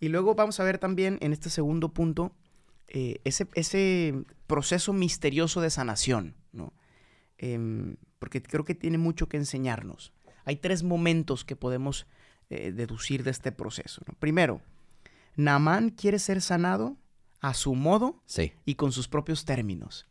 Y 0.00 0.08
luego 0.08 0.34
vamos 0.34 0.58
a 0.60 0.64
ver 0.64 0.78
también 0.78 1.18
en 1.20 1.32
este 1.32 1.48
segundo 1.50 1.90
punto 1.92 2.32
eh, 2.88 3.20
ese, 3.24 3.46
ese 3.54 4.24
proceso 4.46 4.92
misterioso 4.92 5.60
de 5.60 5.70
sanación, 5.70 6.34
¿no? 6.52 6.72
Em, 7.38 7.96
porque 8.18 8.42
creo 8.42 8.64
que 8.64 8.74
tiene 8.74 8.98
mucho 8.98 9.28
que 9.28 9.36
enseñarnos. 9.36 10.12
Hay 10.44 10.56
tres 10.56 10.82
momentos 10.82 11.44
que 11.44 11.56
podemos 11.56 12.06
eh, 12.50 12.72
deducir 12.72 13.24
de 13.24 13.30
este 13.30 13.52
proceso. 13.52 14.02
¿no? 14.06 14.14
Primero, 14.18 14.60
Naamán 15.36 15.90
quiere 15.90 16.18
ser 16.18 16.40
sanado 16.40 16.96
a 17.40 17.52
su 17.54 17.74
modo 17.74 18.22
Sí. 18.26 18.52
y 18.64 18.76
con 18.76 18.92
sus 18.92 19.08
propios 19.08 19.44
términos. 19.44 20.06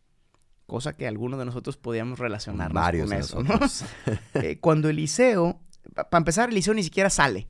Cosa 0.66 0.94
que 0.94 1.08
algunos 1.08 1.38
de 1.40 1.46
nosotros 1.46 1.78
podíamos 1.78 2.18
relacionarnos 2.20 2.74
Varios 2.82 3.10
con 3.10 3.18
eso. 3.20 3.44
¿no? 3.44 3.60
Eh, 4.34 4.58
cuando 4.60 4.90
Eliseo, 4.90 5.60
para 5.94 6.18
empezar, 6.18 6.50
Eliseo 6.50 6.74
ni 6.74 6.84
siquiera 6.84 7.10
sale. 7.10 7.48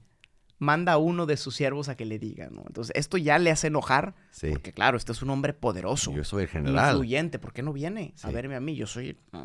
Manda 0.57 0.93
a 0.93 0.97
uno 0.97 1.25
de 1.25 1.35
sus 1.35 1.53
siervos 1.53 1.89
a 1.89 1.95
que 1.97 2.05
le 2.05 2.17
diga, 2.17 2.49
¿no? 2.49 2.63
Entonces, 2.65 2.93
esto 2.95 3.17
ya 3.17 3.37
le 3.39 3.51
hace 3.51 3.67
enojar, 3.67 4.15
Sí. 4.31 4.51
porque 4.51 4.71
claro, 4.71 4.95
este 4.95 5.11
es 5.11 5.21
un 5.21 5.29
hombre 5.29 5.53
poderoso, 5.53 6.13
Yo 6.13 6.23
soy 6.23 6.43
el 6.43 6.49
general. 6.49 6.91
influyente. 6.91 7.39
¿Por 7.39 7.51
qué 7.51 7.61
no 7.61 7.73
viene 7.73 8.13
a 8.23 8.31
verme 8.31 8.55
a 8.55 8.61
mí? 8.61 8.73
Yo 8.73 8.87
soy, 8.87 9.17
mm, 9.33 9.37
mm, 9.37 9.43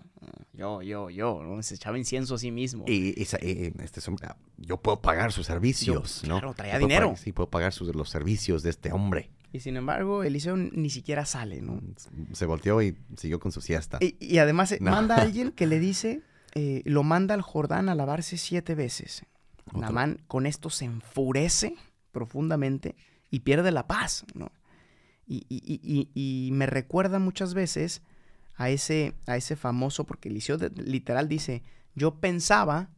yo, 0.53 0.83
yo, 0.83 1.11
yo, 1.11 1.43
¿no? 1.43 1.61
Se 1.65 1.75
echaba 1.75 1.99
incienso 1.99 2.37
a 2.37 2.39
sí 2.39 2.53
mismo. 2.53 2.85
Y, 2.87 3.19
y 3.21 3.23
este 3.23 3.99
es 3.99 4.07
un- 4.07 4.19
ah, 4.23 4.37
yo 4.57 4.77
puedo 4.77 5.01
pagar 5.03 5.33
sus 5.33 5.47
servicios, 5.47 6.23
¿no? 6.29 6.39
claro, 6.39 6.55
traía 6.55 6.75
Yo 6.75 6.79
puedo 6.79 6.89
dinero. 6.89 7.07
pagar- 7.09 7.19
sí, 7.19 7.33
puedo 7.33 7.51
pagar 7.51 7.73
sus- 7.73 7.93
los 7.95 8.09
servicios 8.09 8.63
de 8.63 8.71
este 8.71 8.93
hombre. 8.93 9.31
Y 9.53 9.61
sin 9.61 9.77
embargo, 9.77 10.23
Eliseo 10.23 10.57
ni 10.57 10.91
siquiera 10.91 11.25
sale, 11.27 11.61
¿no? 11.61 11.81
Se 12.33 12.47
volteó 12.47 12.81
y 12.83 12.97
siguió 13.17 13.41
con 13.41 13.51
su 13.53 13.61
siesta. 13.61 13.99
Y, 14.01 14.17
y 14.21 14.39
además 14.39 14.71
eh, 14.73 14.79
No. 14.81 14.91
manda 14.93 15.17
a 15.17 15.23
alguien 15.23 15.51
que 15.53 15.67
le 15.67 15.79
dice, 15.81 16.23
eh, 16.55 16.83
lo 16.85 17.03
manda 17.03 17.35
al 17.35 17.43
Jordán 17.43 17.89
a 17.89 17.95
lavarse 17.95 18.37
siete 18.37 18.75
veces. 18.75 19.25
Otro. 19.67 19.81
Naamán 19.81 20.21
con 20.29 20.47
esto 20.47 20.71
se 20.71 20.85
enfurece 20.85 21.75
profundamente 22.13 22.95
y 23.31 23.41
pierde 23.41 23.71
la 23.73 23.87
paz, 23.87 24.25
¿no? 24.35 24.51
Y, 25.27 25.45
y- 25.49 25.63
y- 25.65 26.09
y- 26.15 26.47
y 26.49 26.51
me 26.53 26.67
recuerda 26.67 27.19
muchas 27.19 27.55
veces 27.55 28.03
a 28.57 28.69
ese, 28.71 29.15
a 29.27 29.37
ese 29.37 29.55
famoso, 29.57 30.05
porque 30.05 30.29
Eliseo 30.29 30.59
de- 30.59 30.71
literal 30.83 31.29
dice, 31.29 31.63
yo 31.95 32.17
pensaba 32.17 32.91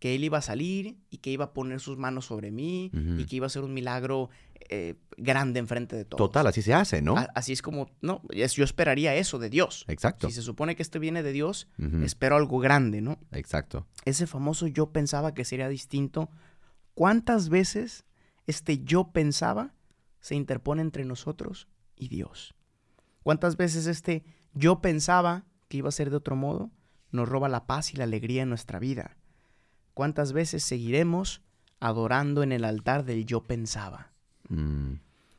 que 0.00 0.14
él 0.16 0.24
iba 0.24 0.38
a 0.38 0.42
salir 0.42 0.96
y 1.10 1.18
que 1.18 1.30
iba 1.30 1.44
a 1.44 1.52
poner 1.52 1.78
sus 1.78 1.96
manos 1.98 2.24
sobre 2.26 2.50
mí 2.50 2.90
y 3.18 3.26
que 3.26 3.36
iba 3.36 3.46
a 3.46 3.50
ser 3.50 3.62
un 3.62 3.72
milagro 3.74 4.30
eh, 4.72 4.94
grande 5.16 5.58
enfrente 5.60 5.94
de 5.96 6.04
todos. 6.04 6.18
Total, 6.18 6.46
así 6.46 6.62
se 6.62 6.74
hace, 6.74 7.00
¿no? 7.02 7.16
A- 7.16 7.28
Así 7.34 7.52
es 7.52 7.60
como, 7.62 7.88
no, 8.02 8.22
es- 8.30 8.54
yo 8.54 8.64
esperaría 8.64 9.14
eso 9.14 9.38
de 9.38 9.48
Dios. 9.50 9.84
Exacto. 9.88 10.26
Si 10.28 10.34
se 10.34 10.42
supone 10.42 10.74
que 10.74 10.82
este 10.82 10.98
viene 10.98 11.22
de 11.22 11.32
Dios, 11.32 11.68
espero 12.02 12.36
algo 12.36 12.58
grande, 12.58 13.00
¿no? 13.00 13.18
Exacto. 13.32 13.86
Ese 14.04 14.26
famoso 14.26 14.66
yo 14.66 14.90
pensaba 14.90 15.32
que 15.34 15.44
sería 15.44 15.68
distinto. 15.68 16.30
¿Cuántas 16.94 17.48
veces 17.48 18.04
este 18.46 18.78
yo 18.82 19.12
pensaba 19.12 19.74
se 20.20 20.34
interpone 20.34 20.82
entre 20.82 21.04
nosotros 21.04 21.68
y 21.96 22.08
Dios? 22.08 22.54
¿Cuántas 23.22 23.56
veces 23.56 23.86
este 23.86 24.24
yo 24.54 24.80
pensaba 24.80 25.44
que 25.68 25.78
iba 25.78 25.88
a 25.88 25.92
ser 25.92 26.10
de 26.10 26.16
otro 26.16 26.36
modo 26.36 26.70
nos 27.12 27.28
roba 27.28 27.48
la 27.48 27.66
paz 27.66 27.92
y 27.92 27.96
la 27.96 28.04
alegría 28.04 28.42
en 28.42 28.48
nuestra 28.48 28.78
vida? 28.78 29.16
¿Cuántas 30.00 30.32
veces 30.32 30.64
seguiremos 30.64 31.42
adorando 31.78 32.42
en 32.42 32.52
el 32.52 32.64
altar 32.64 33.04
del 33.04 33.26
yo 33.26 33.42
pensaba? 33.42 34.14
Mm, 34.48 34.94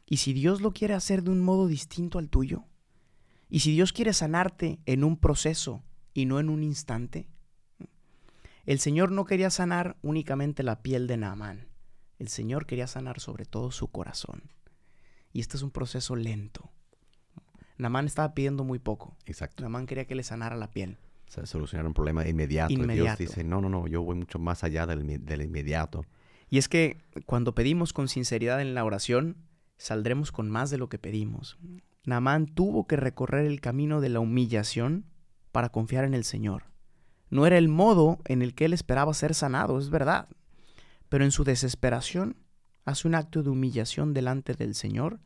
¿Y 0.05 0.17
si 0.17 0.33
Dios 0.33 0.61
lo 0.61 0.71
quiere 0.71 0.93
hacer 0.93 1.23
de 1.23 1.31
un 1.31 1.41
modo 1.41 1.65
distinto 1.65 2.19
al 2.19 2.29
tuyo? 2.29 2.65
¿Y 3.49 3.61
si 3.61 3.71
Dios 3.71 3.91
quiere 3.91 4.13
sanarte 4.13 4.77
en 4.85 5.03
un 5.03 5.17
proceso 5.17 5.81
y 6.13 6.27
no 6.27 6.39
en 6.39 6.47
un 6.47 6.61
instante? 6.61 7.27
El 8.67 8.77
Señor 8.77 9.11
no 9.11 9.25
quería 9.25 9.49
sanar 9.49 9.97
únicamente 10.03 10.61
la 10.61 10.83
piel 10.83 11.07
de 11.07 11.17
Naamán. 11.17 11.67
El 12.19 12.27
Señor 12.27 12.67
quería 12.67 12.85
sanar 12.85 13.19
sobre 13.19 13.45
todo 13.45 13.71
su 13.71 13.87
corazón. 13.87 14.43
Y 15.33 15.39
este 15.39 15.57
es 15.57 15.63
un 15.63 15.71
proceso 15.71 16.15
lento. 16.15 16.69
Naamán 17.79 18.05
estaba 18.05 18.35
pidiendo 18.35 18.63
muy 18.63 18.77
poco. 18.77 19.17
exacto. 19.25 19.63
Naamán 19.63 19.87
quería 19.87 20.05
que 20.05 20.13
le 20.13 20.21
sanara 20.21 20.55
la 20.55 20.69
piel. 20.69 20.99
O 21.31 21.33
sea, 21.33 21.45
solucionar 21.45 21.87
un 21.87 21.93
problema 21.93 22.27
inmediato. 22.27 22.73
Y 22.73 22.75
Inmediato. 22.75 23.17
Dios 23.17 23.29
dice, 23.29 23.45
no, 23.45 23.61
no, 23.61 23.69
no, 23.69 23.87
yo 23.87 24.03
voy 24.03 24.17
mucho 24.17 24.37
más 24.37 24.65
allá 24.65 24.85
del, 24.85 25.23
del 25.23 25.41
inmediato. 25.41 26.05
Y 26.49 26.57
es 26.57 26.67
que 26.67 26.97
cuando 27.25 27.55
pedimos 27.55 27.93
con 27.93 28.09
sinceridad 28.09 28.59
en 28.59 28.73
la 28.73 28.83
oración, 28.83 29.37
saldremos 29.77 30.33
con 30.33 30.49
más 30.49 30.71
de 30.71 30.77
lo 30.77 30.89
que 30.89 30.99
pedimos. 30.99 31.57
Naamán 32.03 32.47
tuvo 32.47 32.85
que 32.85 32.97
recorrer 32.97 33.45
el 33.45 33.61
camino 33.61 34.01
de 34.01 34.09
la 34.09 34.19
humillación 34.19 35.05
para 35.53 35.69
confiar 35.69 36.03
en 36.03 36.15
el 36.15 36.25
Señor. 36.25 36.63
No 37.29 37.45
era 37.45 37.57
el 37.57 37.69
modo 37.69 38.19
en 38.25 38.41
el 38.41 38.53
que 38.53 38.65
él 38.65 38.73
esperaba 38.73 39.13
ser 39.13 39.33
sanado, 39.33 39.79
es 39.79 39.89
verdad. 39.89 40.27
Pero 41.07 41.23
en 41.23 41.31
su 41.31 41.45
desesperación 41.45 42.35
hace 42.83 43.07
un 43.07 43.15
acto 43.15 43.41
de 43.41 43.51
humillación 43.51 44.13
delante 44.13 44.53
del 44.53 44.75
Señor. 44.75 45.21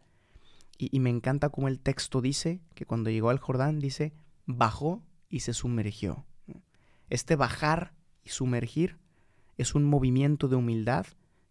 Y, 0.78 0.96
y 0.96 1.00
me 1.00 1.10
encanta 1.10 1.50
como 1.50 1.68
el 1.68 1.80
texto 1.80 2.22
dice 2.22 2.62
que 2.76 2.86
cuando 2.86 3.10
llegó 3.10 3.32
al 3.32 3.40
Jordán 3.40 3.80
dice, 3.80 4.14
bajó 4.46 5.02
y 5.36 5.42
se 5.42 5.54
sumergió. 5.54 6.26
Este 7.10 7.36
bajar 7.36 7.94
y 8.24 8.30
sumergir 8.30 8.98
es 9.58 9.76
un 9.76 9.84
movimiento 9.84 10.48
de 10.48 10.56
humildad 10.56 11.06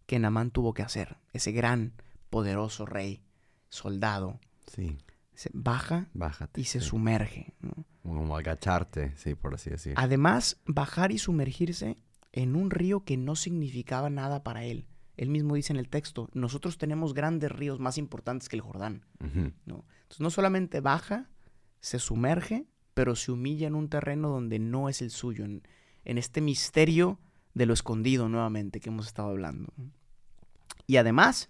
que 0.07 0.19
Namán 0.19 0.51
tuvo 0.51 0.73
que 0.73 0.81
hacer. 0.81 1.19
Ese 1.35 1.53
gran, 1.53 1.93
poderoso 2.31 2.87
rey, 2.87 3.23
soldado, 3.69 4.41
Sí, 4.67 4.97
se 5.35 5.51
baja 5.53 6.09
bájate. 6.15 6.63
y 6.63 6.65
se 6.65 6.81
sí. 6.81 6.87
sumerge. 6.87 7.53
¿no? 7.61 7.85
Como 8.03 8.35
agacharte, 8.39 9.15
sí, 9.19 9.35
por 9.35 9.53
así 9.55 9.69
decir. 9.69 9.93
Además, 9.99 10.57
bajar 10.65 11.13
y 11.13 11.19
sumergirse 11.19 11.99
en 12.33 12.57
un 12.57 12.71
río 12.71 13.05
que 13.05 13.19
no 13.19 13.37
significaba 13.37 14.09
nada 14.09 14.43
para 14.43 14.65
él. 14.65 14.87
Él 15.19 15.29
mismo 15.29 15.57
dice 15.57 15.75
en 15.75 15.79
el 15.79 15.91
texto, 15.91 16.31
nosotros 16.33 16.79
tenemos 16.79 17.13
grandes 17.13 17.53
ríos 17.53 17.81
más 17.81 17.99
importantes 17.99 18.49
que 18.49 18.57
el 18.57 18.63
Jordán. 18.63 19.05
¿no? 19.67 19.85
Entonces 20.05 20.21
no 20.21 20.31
solamente 20.31 20.81
baja, 20.81 21.29
se 21.81 21.99
sumerge, 21.99 22.67
pero 22.95 23.17
se 23.17 23.33
humilla 23.33 23.67
en 23.67 23.75
un 23.75 23.89
terreno 23.89 24.29
donde 24.29 24.59
no 24.59 24.89
es 24.89 25.03
el 25.03 25.11
suyo, 25.11 25.45
en, 25.45 25.63
en 26.05 26.19
este 26.19 26.41
misterio 26.41 27.19
de 27.55 27.67
lo 27.67 27.75
escondido 27.75 28.29
nuevamente 28.29 28.81
que 28.81 28.89
hemos 28.89 29.07
estado 29.07 29.29
hablando. 29.29 29.73
Y 30.87 30.97
además, 30.97 31.49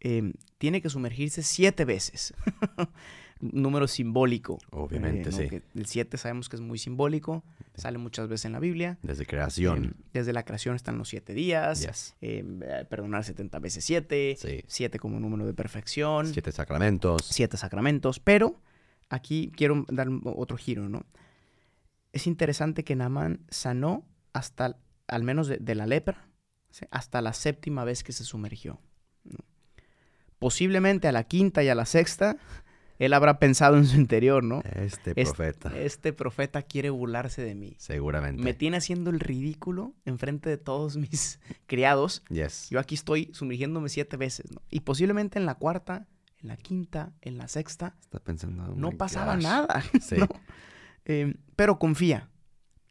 eh, 0.00 0.32
tiene 0.58 0.80
que 0.82 0.88
sumergirse 0.90 1.42
siete 1.42 1.84
veces. 1.84 2.34
Número 3.40 3.88
simbólico. 3.88 4.58
Obviamente, 4.70 5.30
¿no? 5.30 5.36
sí. 5.36 5.48
Que 5.48 5.62
el 5.74 5.86
siete 5.86 6.16
sabemos 6.16 6.48
que 6.48 6.54
es 6.56 6.62
muy 6.62 6.78
simbólico, 6.78 7.42
sale 7.74 7.98
muchas 7.98 8.28
veces 8.28 8.44
en 8.44 8.52
la 8.52 8.60
Biblia. 8.60 8.98
Desde 9.02 9.26
creación. 9.26 9.84
Eh, 9.84 10.04
desde 10.14 10.32
la 10.32 10.44
creación 10.44 10.76
están 10.76 10.96
los 10.96 11.08
siete 11.08 11.34
días, 11.34 11.80
Yes. 11.80 12.14
eh, 12.20 12.44
eh, 12.62 12.84
perdonar 12.88 13.24
70 13.24 13.58
veces 13.58 13.84
siete, 13.84 14.36
Sí. 14.38 14.62
siete 14.68 15.00
como 15.00 15.18
número 15.18 15.44
de 15.44 15.54
perfección 15.54 16.28
Siete 16.32 16.52
sacramentos. 16.52 17.22
siete 17.24 17.56
sacramentos, 17.56 18.20
pero 18.20 18.60
aquí 19.12 19.52
quiero 19.54 19.84
dar 19.88 20.08
otro 20.24 20.56
giro, 20.56 20.88
¿no? 20.88 21.04
Es 22.12 22.26
interesante 22.26 22.82
que 22.84 22.96
Naamán 22.96 23.40
sanó 23.48 24.04
hasta, 24.32 24.76
al 25.06 25.22
menos 25.22 25.46
de, 25.48 25.58
de 25.58 25.74
la 25.74 25.86
lepra, 25.86 26.26
¿sí? 26.70 26.84
hasta 26.90 27.22
la 27.22 27.32
séptima 27.32 27.84
vez 27.84 28.02
que 28.02 28.12
se 28.12 28.24
sumergió. 28.24 28.80
¿no? 29.24 29.38
Posiblemente 30.38 31.08
a 31.08 31.12
la 31.12 31.24
quinta 31.24 31.62
y 31.62 31.68
a 31.68 31.74
la 31.74 31.86
sexta, 31.86 32.36
él 32.98 33.14
habrá 33.14 33.38
pensado 33.38 33.76
en 33.78 33.86
su 33.86 33.96
interior, 33.96 34.44
¿no? 34.44 34.60
Este 34.74 35.12
Es- 35.16 35.28
profeta. 35.32 35.72
Este 35.78 36.12
profeta 36.12 36.62
quiere 36.62 36.90
burlarse 36.90 37.42
de 37.42 37.54
mí. 37.54 37.74
Seguramente. 37.78 38.42
Me 38.42 38.54
tiene 38.54 38.76
haciendo 38.76 39.10
el 39.10 39.20
ridículo 39.20 39.94
enfrente 40.04 40.50
de 40.50 40.58
todos 40.58 40.96
mis 40.96 41.40
criados. 41.66 42.22
Yes. 42.28 42.68
Yo 42.70 42.78
aquí 42.78 42.94
estoy 42.94 43.30
sumergiéndome 43.32 43.88
siete 43.88 44.16
veces, 44.16 44.50
¿no? 44.52 44.60
Y 44.70 44.80
posiblemente 44.80 45.38
en 45.38 45.46
la 45.46 45.54
cuarta, 45.54 46.06
en 46.42 46.48
la 46.48 46.56
quinta, 46.56 47.12
en 47.20 47.38
la 47.38 47.48
sexta, 47.48 47.96
Está 48.02 48.18
pensando. 48.20 48.64
oh 48.64 48.74
no 48.74 48.92
pasaba 48.92 49.34
gosh. 49.36 49.42
nada. 49.44 49.82
Sí. 50.00 50.16
¿no? 50.16 50.28
Eh, 51.04 51.34
pero 51.56 51.78
confía. 51.78 52.28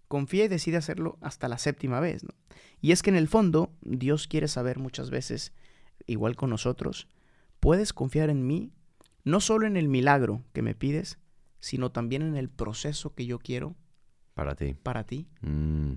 Confía 0.07 0.45
y 0.45 0.47
decide 0.49 0.77
hacerlo 0.77 1.17
hasta 1.21 1.47
la 1.47 1.57
séptima 1.57 1.99
vez. 1.99 2.23
¿no? 2.23 2.31
Y 2.81 2.91
es 2.91 3.01
que 3.01 3.09
en 3.09 3.15
el 3.15 3.27
fondo, 3.27 3.73
Dios 3.81 4.27
quiere 4.27 4.47
saber 4.47 4.79
muchas 4.79 5.09
veces, 5.09 5.53
igual 6.07 6.35
con 6.35 6.49
nosotros, 6.49 7.07
puedes 7.59 7.93
confiar 7.93 8.29
en 8.29 8.45
mí, 8.47 8.71
no 9.23 9.39
solo 9.39 9.67
en 9.67 9.77
el 9.77 9.87
milagro 9.87 10.43
que 10.53 10.61
me 10.61 10.75
pides, 10.75 11.19
sino 11.59 11.91
también 11.91 12.23
en 12.23 12.35
el 12.35 12.49
proceso 12.49 13.13
que 13.13 13.25
yo 13.25 13.37
quiero 13.39 13.75
Para 14.33 14.55
ti. 14.55 14.73
para 14.73 15.05
ti. 15.05 15.27
Mm, 15.41 15.93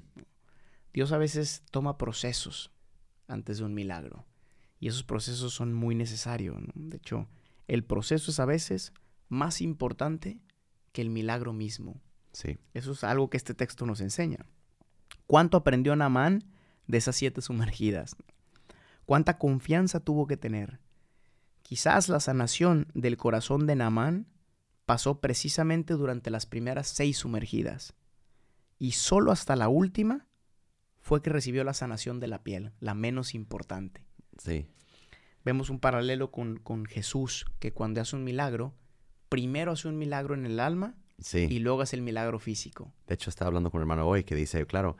Dios 0.93 1.11
a 1.13 1.19
veces 1.19 1.63
toma 1.71 1.97
procesos 1.99 2.71
antes 3.27 3.59
de 3.59 3.65
un 3.65 3.75
milagro. 3.75 4.27
Y 4.79 4.89
esos 4.89 5.03
procesos 5.03 5.55
son 5.55 5.73
muy 5.73 5.95
necesarios. 5.95 6.61
¿no? 6.61 6.71
De 6.75 6.99
hecho, 6.99 7.27
el 7.69 7.85
proceso 7.85 8.31
es 8.31 8.41
a 8.41 8.45
veces 8.45 8.93
más 9.29 9.61
importante 9.61 10.41
que 10.93 11.03
el 11.03 11.11
milagro 11.11 11.53
mismo. 11.53 12.01
Sí. 12.33 12.59
Eso 12.73 12.93
es 12.93 13.05
algo 13.05 13.31
que 13.31 13.37
este 13.37 13.55
texto 13.55 13.87
nos 13.87 14.01
enseña. 14.01 14.47
¿Cuánto 15.27 15.57
aprendió 15.57 15.97
Naamán 15.97 16.45
de 16.87 16.99
esas 16.99 17.17
siete 17.17 17.41
sumergidas? 17.41 18.17
¿Cuánta 19.07 19.39
confianza 19.39 20.01
tuvo 20.01 20.27
que 20.27 20.37
tener? 20.37 20.81
Quizás 21.63 22.09
la 22.09 22.21
sanación 22.21 22.89
del 22.95 23.17
corazón 23.17 23.67
de 23.67 23.77
Naamán 23.77 24.27
pasó 24.85 25.21
precisamente 25.21 25.95
durante 25.95 26.31
las 26.31 26.47
primeras 26.47 26.89
seis 26.89 27.19
sumergidas. 27.19 27.95
Y 28.79 28.93
solo 28.93 29.33
hasta 29.33 29.57
la 29.57 29.69
última 29.69 30.27
fue 31.01 31.23
que 31.23 31.31
recibió 31.31 31.65
la 31.65 31.75
sanación 31.75 32.21
de 32.21 32.29
la 32.29 32.43
piel, 32.43 32.73
la 32.81 32.95
menos 32.95 33.35
importante. 33.35 34.05
Sí. 34.39 34.67
Vemos 35.45 35.71
un 35.71 35.79
paralelo 35.79 36.31
con, 36.31 36.57
con 36.59 36.87
Jesús, 36.87 37.45
que 37.59 37.73
cuando 37.73 38.01
hace 38.01 38.17
un 38.17 38.25
milagro, 38.25 38.75
primero 39.29 39.73
hace 39.73 39.89
un 39.89 39.99
milagro 39.99 40.35
en 40.35 40.47
el 40.47 40.59
alma 40.61 40.95
Sí. 41.21 41.47
y 41.49 41.61
luego 41.61 41.81
hace 41.83 41.95
el 41.97 42.03
milagro 42.03 42.39
físico. 42.41 42.93
De 43.07 43.15
hecho, 43.15 43.31
estaba 43.31 43.49
hablando 43.49 43.71
con 43.71 43.79
un 43.79 43.83
hermano 43.83 44.07
hoy 44.07 44.25
que 44.25 44.35
dice, 44.35 44.67
claro, 44.67 44.97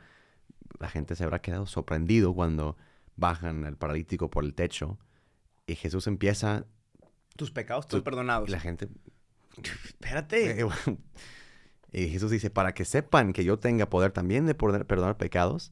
la 0.79 0.87
gente 0.89 1.15
se 1.15 1.23
habrá 1.23 1.41
quedado 1.41 1.65
sorprendido 1.65 2.33
cuando 2.33 2.77
bajan 3.17 3.65
al 3.65 3.75
paralítico 3.77 4.29
por 4.29 4.45
el 4.45 4.53
techo 4.53 4.97
y 5.67 5.75
Jesús 5.75 6.07
empieza 6.07 6.65
Tus 7.35 7.51
pecados 7.51 7.85
están 7.85 8.01
perdonados. 8.03 8.47
y 8.47 8.51
la 8.51 8.59
gente... 8.59 8.87
Espérate. 9.57 10.65
Y 11.91 12.09
Jesús 12.09 12.29
dice, 12.29 12.49
para 12.49 12.73
que 12.73 12.83
sepan 12.83 13.31
que 13.31 13.45
yo 13.45 13.57
tenga 13.57 13.89
poder 13.89 14.11
también 14.11 14.45
de 14.45 14.53
poder 14.53 14.85
perdonar 14.85 15.15
pecados, 15.15 15.71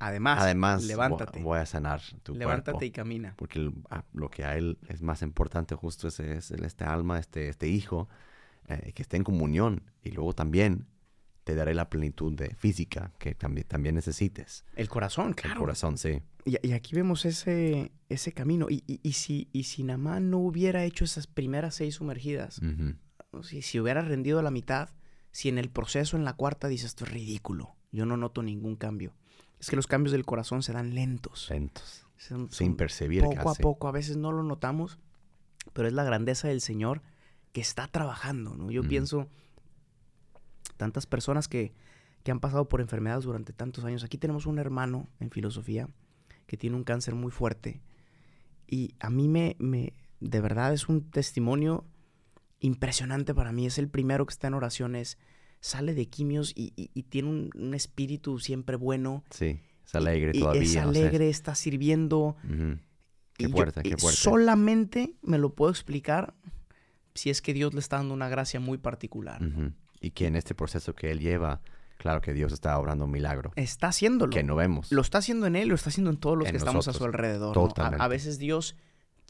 Además, 0.00 0.84
levántate. 0.84 1.42
voy 1.42 1.58
a 1.58 1.66
sanar 1.66 2.00
tu 2.22 2.34
levántate 2.34 2.72
cuerpo. 2.72 2.84
y 2.84 2.90
camina. 2.90 3.34
Porque 3.36 3.58
el- 3.58 3.72
a- 3.90 4.04
lo 4.12 4.30
que 4.30 4.44
a 4.44 4.56
él 4.56 4.78
es 4.88 5.02
más 5.02 5.22
importante 5.22 5.74
justo 5.74 6.08
es, 6.08 6.20
es 6.20 6.50
el- 6.50 6.64
este 6.64 6.84
alma, 6.84 7.18
este, 7.18 7.48
este 7.48 7.68
hijo, 7.68 8.08
eh, 8.68 8.92
que 8.94 9.02
esté 9.02 9.16
en 9.16 9.24
comunión. 9.24 9.82
Y 10.02 10.10
luego 10.12 10.34
también 10.34 10.86
te 11.44 11.54
daré 11.54 11.74
la 11.74 11.88
plenitud 11.88 12.34
de 12.34 12.54
física 12.56 13.12
que 13.18 13.34
también, 13.34 13.66
también 13.66 13.94
necesites. 13.94 14.64
El 14.76 14.88
corazón, 14.88 15.28
El 15.30 15.34
claro. 15.34 15.60
corazón, 15.60 15.96
sí. 15.98 16.20
Y, 16.44 16.64
y 16.66 16.72
aquí 16.72 16.94
vemos 16.94 17.24
ese, 17.24 17.90
ese 18.08 18.32
camino. 18.32 18.66
Y, 18.68 18.84
y- 18.86 19.00
y 19.02 19.12
si, 19.14 19.48
y 19.52 19.64
si 19.64 19.82
Namán 19.82 20.30
no 20.30 20.38
hubiera 20.38 20.84
hecho 20.84 21.04
esas 21.04 21.26
primeras 21.26 21.74
seis 21.74 21.94
sumergidas, 21.96 22.60
si, 23.42 23.62
si 23.62 23.80
hubiera 23.80 24.02
rendido 24.02 24.38
a 24.38 24.42
la 24.42 24.50
mitad, 24.50 24.90
si 25.30 25.48
en 25.48 25.58
el 25.58 25.70
proceso, 25.70 26.16
en 26.16 26.24
la 26.24 26.34
cuarta, 26.34 26.68
dices, 26.68 26.86
esto 26.88 27.04
es 27.04 27.12
ridículo, 27.12 27.76
yo 27.92 28.06
no 28.06 28.16
noto 28.16 28.42
ningún 28.42 28.76
cambio. 28.76 29.14
Es 29.60 29.70
que 29.70 29.76
los 29.76 29.86
cambios 29.86 30.12
del 30.12 30.24
corazón 30.24 30.62
se 30.62 30.72
dan 30.72 30.94
lentos. 30.94 31.48
Lentos. 31.50 32.06
Son- 32.16 32.50
Sin 32.50 32.76
percibir 32.76 33.22
poco 33.22 33.34
casi. 33.36 33.62
a 33.62 33.62
poco, 33.62 33.88
a 33.88 33.92
veces 33.92 34.16
no 34.16 34.32
lo 34.32 34.42
notamos, 34.42 34.98
pero 35.72 35.88
es 35.88 35.94
la 35.94 36.04
grandeza 36.04 36.48
del 36.48 36.60
Señor 36.60 37.02
que 37.52 37.60
está 37.60 37.86
trabajando, 37.88 38.54
¿no? 38.54 38.70
Yo 38.70 38.82
pienso, 38.82 39.28
tantas 40.76 41.06
personas 41.06 41.48
que, 41.48 41.72
que 42.22 42.30
han 42.30 42.40
pasado 42.40 42.68
por 42.68 42.80
enfermedades 42.80 43.24
durante 43.24 43.52
tantos 43.52 43.84
años. 43.84 44.04
Aquí 44.04 44.18
tenemos 44.18 44.46
un 44.46 44.58
hermano 44.58 45.08
en 45.20 45.30
filosofía 45.30 45.88
que 46.46 46.56
tiene 46.56 46.76
un 46.76 46.84
cáncer 46.84 47.14
muy 47.14 47.30
fuerte 47.30 47.80
y 48.66 48.94
a 49.00 49.10
mí 49.10 49.28
me, 49.28 49.56
me 49.58 49.92
de 50.20 50.40
verdad 50.40 50.72
es 50.72 50.88
un 50.88 51.10
testimonio 51.10 51.84
impresionante 52.60 53.34
para 53.34 53.52
mí. 53.52 53.66
Es 53.66 53.78
el 53.78 53.88
primero 53.88 54.26
que 54.26 54.32
está 54.32 54.48
en 54.48 54.54
oraciones, 54.54 55.18
sale 55.60 55.94
de 55.94 56.06
quimios 56.08 56.52
y, 56.54 56.72
y- 56.76 56.90
y 56.94 57.02
tiene 57.04 57.28
un, 57.28 57.50
un 57.54 57.74
espíritu 57.74 58.38
siempre 58.38 58.76
bueno. 58.76 59.24
Sí. 59.30 59.60
Es 59.86 59.94
alegre 59.94 60.32
y, 60.34 60.40
todavía. 60.40 60.62
es 60.62 60.68
o 60.70 60.72
sea, 60.72 60.82
alegre, 60.84 61.28
está 61.30 61.54
sirviendo. 61.54 62.36
Qué 63.34 63.44
yo- 63.44 63.50
fuerte, 63.50 63.82
qué 63.82 63.96
fuerte. 63.96 64.20
Solamente 64.20 65.14
me 65.22 65.38
lo 65.38 65.54
puedo 65.54 65.70
explicar 65.70 66.34
si 67.14 67.30
es 67.30 67.40
que 67.42 67.54
Dios 67.54 67.74
le 67.74 67.80
está 67.80 67.96
dando 67.96 68.14
una 68.14 68.28
gracia 68.28 68.60
muy 68.60 68.78
particular. 68.78 69.40
Y 70.00 70.10
que 70.10 70.26
en 70.26 70.36
este 70.36 70.54
proceso 70.54 70.94
que 70.94 71.10
él 71.10 71.18
lleva, 71.20 71.60
claro 71.96 72.20
que 72.20 72.32
Dios 72.32 72.52
está 72.52 72.78
obrando 72.78 73.06
un 73.06 73.10
milagro. 73.10 73.50
Está 73.56 73.88
haciéndolo. 73.88 74.30
Que 74.30 74.42
no 74.44 74.54
vemos. 74.56 74.92
Lo 74.92 75.00
está 75.02 75.18
haciendo 75.18 75.46
en 75.46 75.56
él, 75.56 75.68
lo 75.68 75.74
está 75.74 75.90
haciendo 75.90 76.10
en 76.10 76.18
todos 76.18 76.36
los 76.38 76.46
En 76.46 76.52
que 76.52 76.58
estamos 76.58 76.86
a 76.86 76.92
su 76.92 77.04
alrededor. 77.04 77.56
¿no? 77.56 77.72
A- 77.98 78.08
veces 78.08 78.38
Dios 78.38 78.76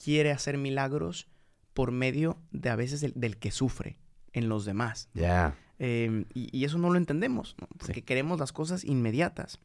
quiere 0.03 0.31
hacer 0.33 0.59
milagros 0.59 1.29
por 1.73 1.93
medio 1.93 2.38
de 2.51 2.69
a 2.71 2.77
veces 2.77 3.01
del, 3.01 3.12
del 3.14 3.38
que 3.38 3.51
sufre 3.51 3.99
en 4.33 4.49
los 4.49 4.64
demás. 4.64 5.09
Ya. 5.14 5.57
Eh, 5.79 6.25
y, 6.35 6.57
y 6.57 6.64
eso 6.64 6.79
no 6.79 6.91
lo 6.91 6.97
entendemos, 6.99 7.55
¿no? 7.61 7.67
porque 7.79 7.95
Sí. 7.95 8.03
queremos 8.03 8.38
las 8.41 8.53
cosas 8.53 8.85
inmediatas. 8.85 9.59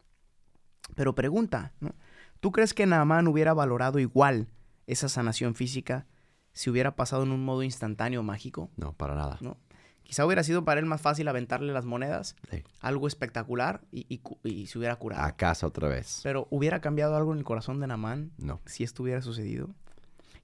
Pero 0.95 1.15
pregunta, 1.15 1.73
¿no? 1.79 1.95
¿tú 2.39 2.51
crees 2.51 2.73
que 2.73 2.85
Naamán 2.85 3.27
hubiera 3.27 3.53
valorado 3.53 3.99
igual 3.99 4.47
esa 4.85 5.07
sanación 5.09 5.55
física 5.55 6.05
si 6.51 6.69
hubiera 6.69 6.95
pasado 6.95 7.23
en 7.23 7.31
un 7.31 7.43
modo 7.43 7.63
instantáneo 7.63 8.21
mágico? 8.21 8.69
No, 8.75 8.93
para 8.93 9.15
nada. 9.15 9.37
¿no? 9.41 9.57
Quizá 10.03 10.25
hubiera 10.25 10.43
sido 10.43 10.65
para 10.65 10.79
él 10.81 10.85
más 10.85 11.01
fácil 11.01 11.27
aventarle 11.29 11.71
las 11.73 11.85
monedas, 11.85 12.35
Sí. 12.51 12.61
algo 12.81 13.07
espectacular, 13.07 13.81
y, 13.91 14.05
y 14.13 14.17
cu- 14.19 14.37
y 14.43 14.67
se 14.67 14.77
hubiera 14.77 14.97
curado. 14.97 15.23
A 15.23 15.31
casa 15.37 15.65
otra 15.65 15.87
vez. 15.87 16.19
Pero 16.21 16.47
¿hubiera 16.51 16.81
cambiado 16.81 17.15
algo 17.15 17.31
en 17.31 17.39
el 17.39 17.45
corazón 17.45 17.79
de 17.79 17.87
Naamán 17.87 18.33
No. 18.37 18.59
si 18.65 18.83
esto 18.83 19.01
hubiera 19.03 19.21
sucedido? 19.21 19.73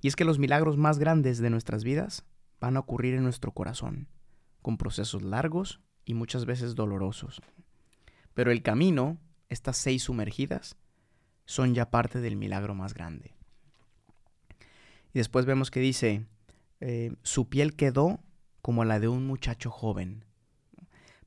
Y 0.01 0.07
es 0.07 0.15
que 0.15 0.23
los 0.23 0.39
milagros 0.39 0.77
más 0.77 0.97
grandes 0.97 1.39
de 1.39 1.49
nuestras 1.49 1.83
vidas 1.83 2.23
van 2.61 2.77
a 2.77 2.79
ocurrir 2.79 3.15
en 3.15 3.23
nuestro 3.23 3.51
corazón, 3.51 4.07
con 4.61 4.77
procesos 4.77 5.21
largos 5.21 5.79
y 6.05 6.13
muchas 6.13 6.45
veces 6.45 6.75
dolorosos. 6.75 7.41
Pero 8.33 8.51
el 8.51 8.61
camino, 8.61 9.17
estas 9.49 9.77
seis 9.77 10.03
sumergidas, 10.03 10.75
son 11.45 11.73
ya 11.73 11.89
parte 11.89 12.19
del 12.21 12.35
milagro 12.35 12.75
más 12.75 12.93
grande. 12.93 13.33
Y 15.13 15.19
después 15.19 15.45
vemos 15.45 15.71
que 15.71 15.79
dice, 15.79 16.25
eh, 16.79 17.13
su 17.23 17.49
piel 17.49 17.75
quedó 17.75 18.19
como 18.61 18.85
la 18.85 18.99
de 18.99 19.07
un 19.07 19.25
muchacho 19.25 19.71
joven. 19.71 20.25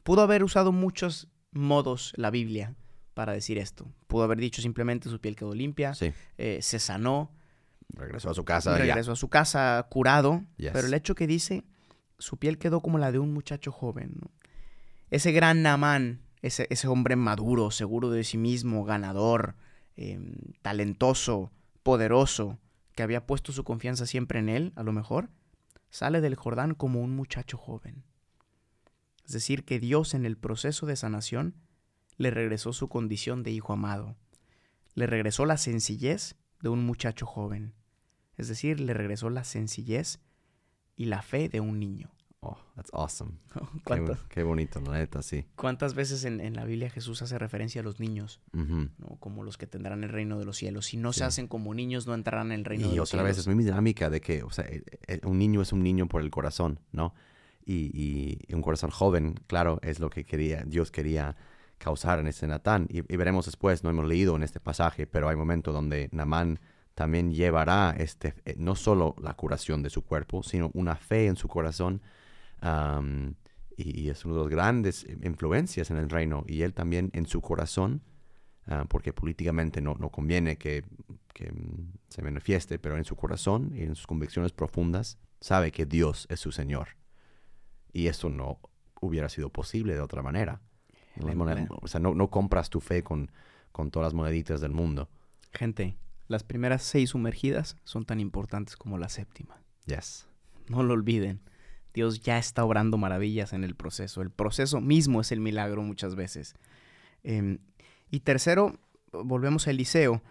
Pudo 0.02 0.22
haber 0.22 0.44
usado 0.44 0.72
muchos 0.72 1.28
modos 1.52 2.12
la 2.16 2.30
Biblia 2.30 2.74
para 3.14 3.32
decir 3.32 3.58
esto. 3.58 3.86
Pudo 4.06 4.22
haber 4.24 4.38
dicho 4.38 4.62
simplemente 4.62 5.08
su 5.08 5.20
piel 5.20 5.36
quedó 5.36 5.54
limpia, 5.54 5.94
Sí. 5.94 6.12
eh, 6.38 6.58
se 6.62 6.78
sanó, 6.78 7.30
Regresó 7.94 8.30
a 8.30 8.34
su 8.34 8.44
casa. 8.44 8.72
ya. 8.78 8.84
regresó 8.94 9.12
a 9.12 9.16
su 9.16 9.28
casa 9.28 9.84
curado, 9.90 10.44
Yes. 10.56 10.70
pero 10.72 10.86
el 10.86 10.94
hecho 10.94 11.14
que 11.14 11.26
dice, 11.26 11.64
su 12.22 12.36
piel 12.36 12.58
quedó 12.58 12.80
como 12.80 12.98
la 12.98 13.12
de 13.12 13.18
un 13.18 13.32
muchacho 13.34 13.72
joven. 13.72 14.20
Ese 15.10 15.32
gran 15.32 15.62
Namán, 15.62 16.22
ese, 16.40 16.66
ese 16.70 16.88
hombre 16.88 17.16
maduro, 17.16 17.70
seguro 17.70 18.10
de 18.10 18.24
sí 18.24 18.38
mismo, 18.38 18.84
ganador, 18.84 19.56
em, 19.96 20.34
talentoso, 20.62 21.50
poderoso, 21.82 22.58
que 22.94 23.02
había 23.02 23.26
puesto 23.26 23.52
su 23.52 23.64
confianza 23.64 24.06
siempre 24.06 24.38
en 24.38 24.48
él, 24.48 24.72
a 24.76 24.82
lo 24.82 24.92
mejor, 24.92 25.30
sale 25.90 26.20
del 26.20 26.36
Jordán 26.36 26.74
como 26.74 27.00
un 27.00 27.14
muchacho 27.14 27.58
joven. 27.58 28.04
Es 29.26 29.32
decir, 29.32 29.64
que 29.64 29.80
Dios 29.80 30.14
en 30.14 30.24
el 30.24 30.36
proceso 30.36 30.86
de 30.86 30.96
sanación 30.96 31.56
le 32.18 32.30
regresó 32.30 32.72
su 32.72 32.88
condición 32.88 33.42
de 33.42 33.50
hijo 33.50 33.72
amado. 33.72 34.16
Le 34.94 35.06
regresó 35.06 35.44
la 35.44 35.56
sencillez 35.56 36.36
de 36.60 36.68
un 36.68 36.86
muchacho 36.86 37.26
joven. 37.26 37.74
Es 38.36 38.48
decir, 38.48 38.78
le 38.80 38.94
regresó 38.94 39.28
la 39.28 39.44
sencillez 39.44 40.20
y 40.96 41.06
la 41.06 41.22
fe 41.22 41.48
de 41.48 41.60
un 41.60 41.78
niño. 41.80 42.10
Oh, 42.44 42.58
that's 42.74 42.90
awesome. 42.92 43.34
Qué, 43.54 43.60
¿Cuántas, 43.84 44.18
qué 44.24 44.42
bonito, 44.42 44.80
la 44.80 44.98
neta, 44.98 45.22
sí. 45.22 45.46
cuántas 45.54 45.94
veces 45.94 46.24
en, 46.24 46.40
en 46.40 46.54
la 46.54 46.64
Biblia 46.64 46.90
Jesús 46.90 47.22
hace 47.22 47.38
referencia 47.38 47.80
a 47.82 47.84
los 47.84 48.00
niños. 48.00 48.40
¿no? 48.52 48.88
como 49.20 49.44
los 49.44 49.56
que 49.56 49.68
tendrán 49.68 50.02
el 50.02 50.10
reino 50.10 50.38
de 50.40 50.44
los 50.44 50.56
cielos? 50.56 50.86
Si 50.86 50.96
no 50.96 51.12
Sí. 51.12 51.20
se 51.20 51.24
hacen 51.24 51.46
como 51.46 51.72
niños, 51.72 52.08
no 52.08 52.14
entrarán 52.14 52.48
en 52.50 52.58
el 52.60 52.64
reino 52.64 52.88
de 52.88 52.94
Y 52.94 52.96
los 52.96 53.14
otra 53.14 53.22
vez 53.22 53.36
cielos. 53.36 53.46
es 53.46 53.54
muy 53.54 53.64
dinámica 53.64 54.10
de 54.10 54.20
que, 54.20 54.42
o 54.42 54.50
sea, 54.50 54.64
eh, 54.64 54.82
eh, 55.06 55.20
un 55.22 55.38
niño 55.38 55.62
es 55.62 55.72
un 55.72 55.84
niño 55.84 56.08
por 56.08 56.20
el 56.20 56.30
corazón, 56.30 56.80
¿no? 56.90 57.14
Y, 57.64 57.74
y- 57.94 58.38
y 58.48 58.54
un 58.56 58.62
corazón 58.62 58.90
joven, 58.90 59.34
claro, 59.46 59.78
es 59.82 60.00
lo 60.00 60.10
que 60.10 60.24
quería, 60.24 60.64
Dios 60.66 60.90
quería 60.90 61.36
causar 61.78 62.18
en 62.18 62.26
este 62.26 62.48
Natán. 62.48 62.88
Y, 62.90 62.98
y 63.12 63.16
veremos 63.16 63.46
después, 63.46 63.84
no 63.84 63.90
hemos 63.90 64.06
leído 64.08 64.34
en 64.34 64.42
este 64.42 64.58
pasaje, 64.58 65.06
pero 65.06 65.28
hay 65.28 65.36
momentos 65.36 65.72
donde 65.72 66.08
Namán 66.10 66.58
también 66.94 67.32
llevará 67.32 67.94
este, 67.98 68.34
eh, 68.44 68.54
no 68.58 68.74
solo 68.76 69.14
la 69.20 69.34
curación 69.34 69.82
de 69.82 69.90
su 69.90 70.02
cuerpo, 70.02 70.42
sino 70.42 70.70
una 70.74 70.96
fe 70.96 71.26
en 71.26 71.36
su 71.36 71.48
corazón. 71.48 72.02
y, 73.76 74.00
y 74.02 74.10
es 74.10 74.24
una 74.24 74.34
de 74.34 74.40
las 74.42 74.48
grandes 74.50 75.06
influencias 75.22 75.90
en 75.90 75.96
el 75.96 76.10
reino. 76.10 76.44
Y 76.46 76.62
él 76.62 76.74
también 76.74 77.10
en 77.14 77.26
su 77.26 77.40
corazón, 77.40 78.02
ah, 78.66 78.84
porque 78.88 79.12
políticamente 79.12 79.80
no, 79.80 79.94
no 79.98 80.10
conviene 80.10 80.56
que, 80.58 80.84
que, 81.32 81.50
mm, 81.50 81.92
se 82.08 82.22
manifieste, 82.22 82.78
pero 82.78 82.96
en 82.96 83.04
su 83.04 83.16
corazón 83.16 83.72
y 83.74 83.82
en 83.82 83.94
sus 83.94 84.06
convicciones 84.06 84.52
profundas 84.52 85.18
sabe 85.40 85.72
que 85.72 85.86
Dios 85.86 86.26
es 86.30 86.40
su 86.40 86.52
Señor. 86.52 86.88
Y 87.92 88.06
eso 88.08 88.28
no 88.28 88.58
hubiera 89.00 89.28
sido 89.28 89.48
posible 89.50 89.94
de 89.94 90.00
otra 90.00 90.22
manera. 90.22 90.60
Monedas- 91.34 91.68
o 91.82 91.88
sea, 91.88 92.00
no, 92.00 92.14
no 92.14 92.30
compras 92.30 92.70
tu 92.70 92.80
fe 92.80 93.02
con, 93.02 93.30
con 93.72 93.90
todas 93.90 94.06
las 94.08 94.14
moneditas 94.14 94.60
del 94.60 94.72
mundo. 94.72 95.08
Gente, 95.52 95.96
las 96.28 96.44
primeras 96.44 96.82
seis 96.82 97.10
sumergidas 97.10 97.76
son 97.84 98.04
tan 98.04 98.20
importantes 98.20 98.76
como 98.76 98.98
la 98.98 99.08
séptima. 99.08 99.62
Yes. 99.86 100.28
No 100.68 100.82
lo 100.82 100.94
olviden. 100.94 101.40
Dios 101.94 102.20
ya 102.20 102.38
está 102.38 102.64
obrando 102.64 102.96
maravillas 102.96 103.52
en 103.52 103.64
el 103.64 103.74
proceso. 103.74 104.22
El 104.22 104.30
proceso 104.30 104.80
mismo 104.80 105.20
es 105.20 105.32
el 105.32 105.40
milagro 105.40 105.82
muchas 105.82 106.14
veces. 106.14 106.54
Em, 107.22 107.58
y 108.10 108.20
tercero, 108.20 108.78
volvemos 109.12 109.66
a 109.66 109.70
Eliseo. 109.70 110.22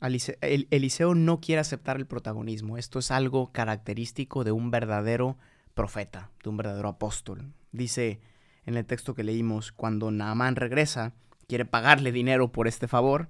Eliseo 0.00 1.14
no 1.14 1.40
quiere 1.40 1.60
aceptar 1.60 1.96
el 1.96 2.06
protagonismo. 2.06 2.78
Esto 2.78 2.98
es 2.98 3.10
algo 3.10 3.52
característico 3.52 4.44
de 4.44 4.52
un 4.52 4.70
verdadero 4.70 5.36
profeta, 5.74 6.30
de 6.42 6.50
un 6.50 6.56
verdadero 6.56 6.88
apóstol. 6.88 7.52
Dice 7.72 8.20
en 8.64 8.76
el 8.76 8.86
texto 8.86 9.14
que 9.14 9.24
leímos, 9.24 9.72
cuando 9.72 10.10
Naamán 10.10 10.56
regresa, 10.56 11.12
quiere 11.48 11.64
pagarle 11.64 12.12
dinero 12.12 12.52
por 12.52 12.68
este 12.68 12.88
favor, 12.88 13.28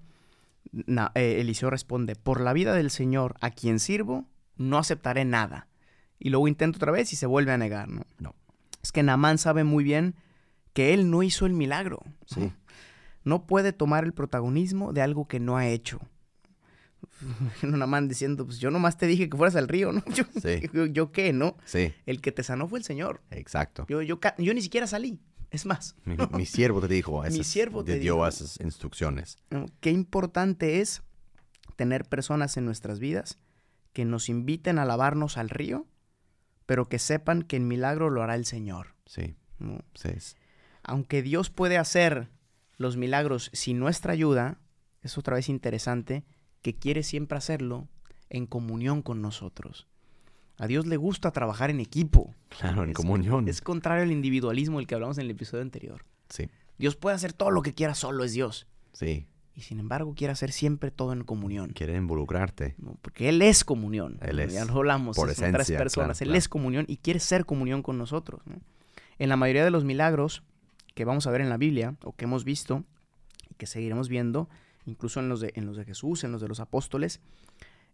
Na- 0.72 1.12
eh, 1.14 1.36
Eliseo 1.40 1.70
responde, 1.70 2.14
por 2.16 2.40
la 2.40 2.52
vida 2.52 2.74
del 2.74 2.90
Señor 2.90 3.34
a 3.40 3.50
quien 3.50 3.78
sirvo, 3.80 4.26
no 4.56 4.78
aceptaré 4.78 5.24
nada. 5.24 5.66
Y 6.18 6.30
luego 6.30 6.48
intenta 6.48 6.76
otra 6.76 6.92
vez 6.92 7.12
y 7.12 7.16
se 7.16 7.26
vuelve 7.26 7.52
a 7.52 7.58
negar, 7.58 7.88
¿no? 7.88 8.02
No. 8.18 8.34
Es 8.82 8.92
que 8.92 9.02
Naamán 9.02 9.38
sabe 9.38 9.64
muy 9.64 9.84
bien 9.84 10.14
que 10.72 10.94
él 10.94 11.10
no 11.10 11.22
hizo 11.22 11.46
el 11.46 11.52
milagro. 11.54 12.00
¿no? 12.04 12.12
Sí. 12.26 12.52
No 13.24 13.46
puede 13.46 13.72
tomar 13.72 14.04
el 14.04 14.12
protagonismo 14.12 14.92
de 14.92 15.02
algo 15.02 15.26
que 15.28 15.40
no 15.40 15.56
ha 15.56 15.66
hecho. 15.66 15.98
Naamán 17.62 18.08
diciendo, 18.08 18.44
pues 18.46 18.58
yo 18.58 18.70
nomás 18.70 18.96
te 18.96 19.06
dije 19.06 19.28
que 19.28 19.36
fueras 19.36 19.56
al 19.56 19.68
río, 19.68 19.92
¿no? 19.92 20.02
Yo, 20.14 20.24
Sí. 20.40 20.62
yo, 20.72 20.86
yo 20.86 21.12
qué, 21.12 21.32
¿no? 21.32 21.56
Sí, 21.64 21.92
El 22.06 22.20
que 22.20 22.32
te 22.32 22.42
sanó 22.42 22.68
fue 22.68 22.78
el 22.78 22.84
Señor. 22.84 23.20
exacto. 23.30 23.86
Yo, 23.88 24.02
yo 24.02 24.18
ni 24.54 24.62
siquiera 24.62 24.86
salí. 24.86 25.20
Es 25.50 25.66
más, 25.66 25.96
Mi, 26.04 26.16
mi 26.32 26.46
siervo 26.46 26.80
te 26.80 26.88
dijo, 26.88 27.22
Mi 27.22 27.28
esas- 27.28 27.46
siervo 27.46 27.84
te 27.84 27.94
te 27.94 27.98
dio 27.98 28.14
dijo. 28.14 28.26
esas 28.26 28.58
instrucciones. 28.60 29.38
¿no? 29.50 29.66
qué 29.80 29.90
importante 29.90 30.80
es 30.80 31.02
tener 31.76 32.04
personas 32.04 32.56
en 32.56 32.64
nuestras 32.64 32.98
vidas 32.98 33.38
que 33.92 34.04
nos 34.04 34.28
inviten 34.28 34.78
a 34.78 34.84
lavarnos 34.84 35.36
al 35.38 35.48
río, 35.48 35.86
pero 36.66 36.88
que 36.88 36.98
sepan 36.98 37.42
que 37.42 37.56
el 37.56 37.62
milagro 37.64 38.10
lo 38.10 38.22
hará 38.22 38.34
el 38.36 38.44
Señor. 38.44 38.94
Sí, 39.06 39.34
¿no? 39.58 39.80
sí. 39.94 40.08
es- 40.14 40.36
Aunque 40.84 41.22
Dios 41.22 41.50
puede 41.50 41.78
hacer 41.78 42.28
los 42.76 42.96
milagros 42.96 43.50
sin 43.52 43.78
nuestra 43.78 44.12
ayuda, 44.12 44.58
es 45.02 45.18
otra 45.18 45.34
vez 45.36 45.48
interesante 45.48 46.24
que 46.62 46.76
quiere 46.76 47.02
siempre 47.02 47.36
hacerlo 47.38 47.88
en 48.28 48.46
comunión 48.46 49.02
con 49.02 49.20
nosotros. 49.20 49.88
A 50.60 50.66
Dios 50.66 50.86
le 50.86 50.96
gusta 50.98 51.30
trabajar 51.30 51.70
en 51.70 51.80
equipo. 51.80 52.34
Claro, 52.50 52.84
en 52.84 52.90
Es- 52.90 52.94
comunión. 52.96 53.48
Es 53.48 53.60
contrario 53.62 54.02
al 54.04 54.12
individualismo 54.12 54.78
del 54.78 54.86
que 54.86 54.94
hablamos 54.94 55.16
en 55.18 55.24
el 55.24 55.30
episodio 55.30 55.62
anterior. 55.62 56.04
Sí, 56.28 56.48
Dios 56.78 56.96
puede 56.96 57.16
hacer 57.16 57.32
todo 57.32 57.50
lo 57.50 57.62
que 57.62 57.74
quiera, 57.74 57.94
solo 57.94 58.22
es 58.24 58.32
Dios. 58.32 58.66
sí. 58.92 59.26
Y 59.52 59.62
sin 59.62 59.78
embargo 59.80 60.14
quiere 60.14 60.32
hacer 60.32 60.52
siempre 60.52 60.90
todo 60.90 61.12
en 61.12 61.22
comunión. 61.24 61.72
Quiere 61.74 61.94
involucrarte. 61.96 62.76
¿no? 62.78 62.96
Porque 63.02 63.28
Él 63.28 63.42
es 63.42 63.62
comunión. 63.64 64.16
Él 64.22 64.38
es, 64.38 64.54
Ya 64.54 64.64
lo 64.64 64.74
hablamos. 64.76 65.16
por 65.16 65.26
son 65.26 65.34
tres 65.34 65.40
esencia, 65.68 65.76
personas. 65.76 66.16
claro, 66.18 66.24
Él 66.24 66.28
claro. 66.28 66.38
es 66.38 66.48
comunión 66.48 66.84
y 66.88 66.96
quiere 66.98 67.20
ser 67.20 67.44
comunión 67.44 67.82
con 67.82 67.98
nosotros. 67.98 68.40
¿no? 68.46 68.54
En 69.18 69.28
la 69.28 69.36
mayoría 69.36 69.64
de 69.64 69.70
los 69.70 69.84
milagros 69.84 70.44
que 70.94 71.04
vamos 71.04 71.26
a 71.26 71.30
ver 71.30 71.40
en 71.42 71.50
la 71.50 71.58
Biblia 71.58 71.96
o 72.04 72.12
que 72.14 72.24
hemos 72.24 72.44
visto 72.44 72.84
y 73.50 73.54
que 73.56 73.66
seguiremos 73.66 74.08
viendo, 74.08 74.48
incluso 74.86 75.20
en 75.20 75.28
los 75.28 75.40
de, 75.40 75.52
en 75.56 75.66
los 75.66 75.76
de 75.76 75.84
Jesús, 75.84 76.24
en 76.24 76.32
los 76.32 76.40
de 76.40 76.48
los 76.48 76.60
apóstoles, 76.60 77.20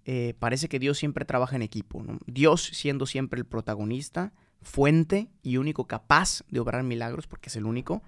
eh, 0.08 0.34
parece 0.38 0.68
que 0.68 0.78
Dios 0.78 0.98
siempre 0.98 1.24
trabaja 1.24 1.56
en 1.56 1.62
equipo. 1.62 2.04
¿no? 2.04 2.20
Dios 2.26 2.62
siendo 2.62 3.06
siempre 3.06 3.40
el 3.40 3.44
protagonista, 3.44 4.32
fuente 4.62 5.28
y 5.42 5.56
único 5.56 5.88
capaz 5.88 6.44
de 6.48 6.60
obrar 6.60 6.84
milagros, 6.84 7.26
porque 7.26 7.48
es 7.48 7.56
el 7.56 7.66
único. 7.66 8.04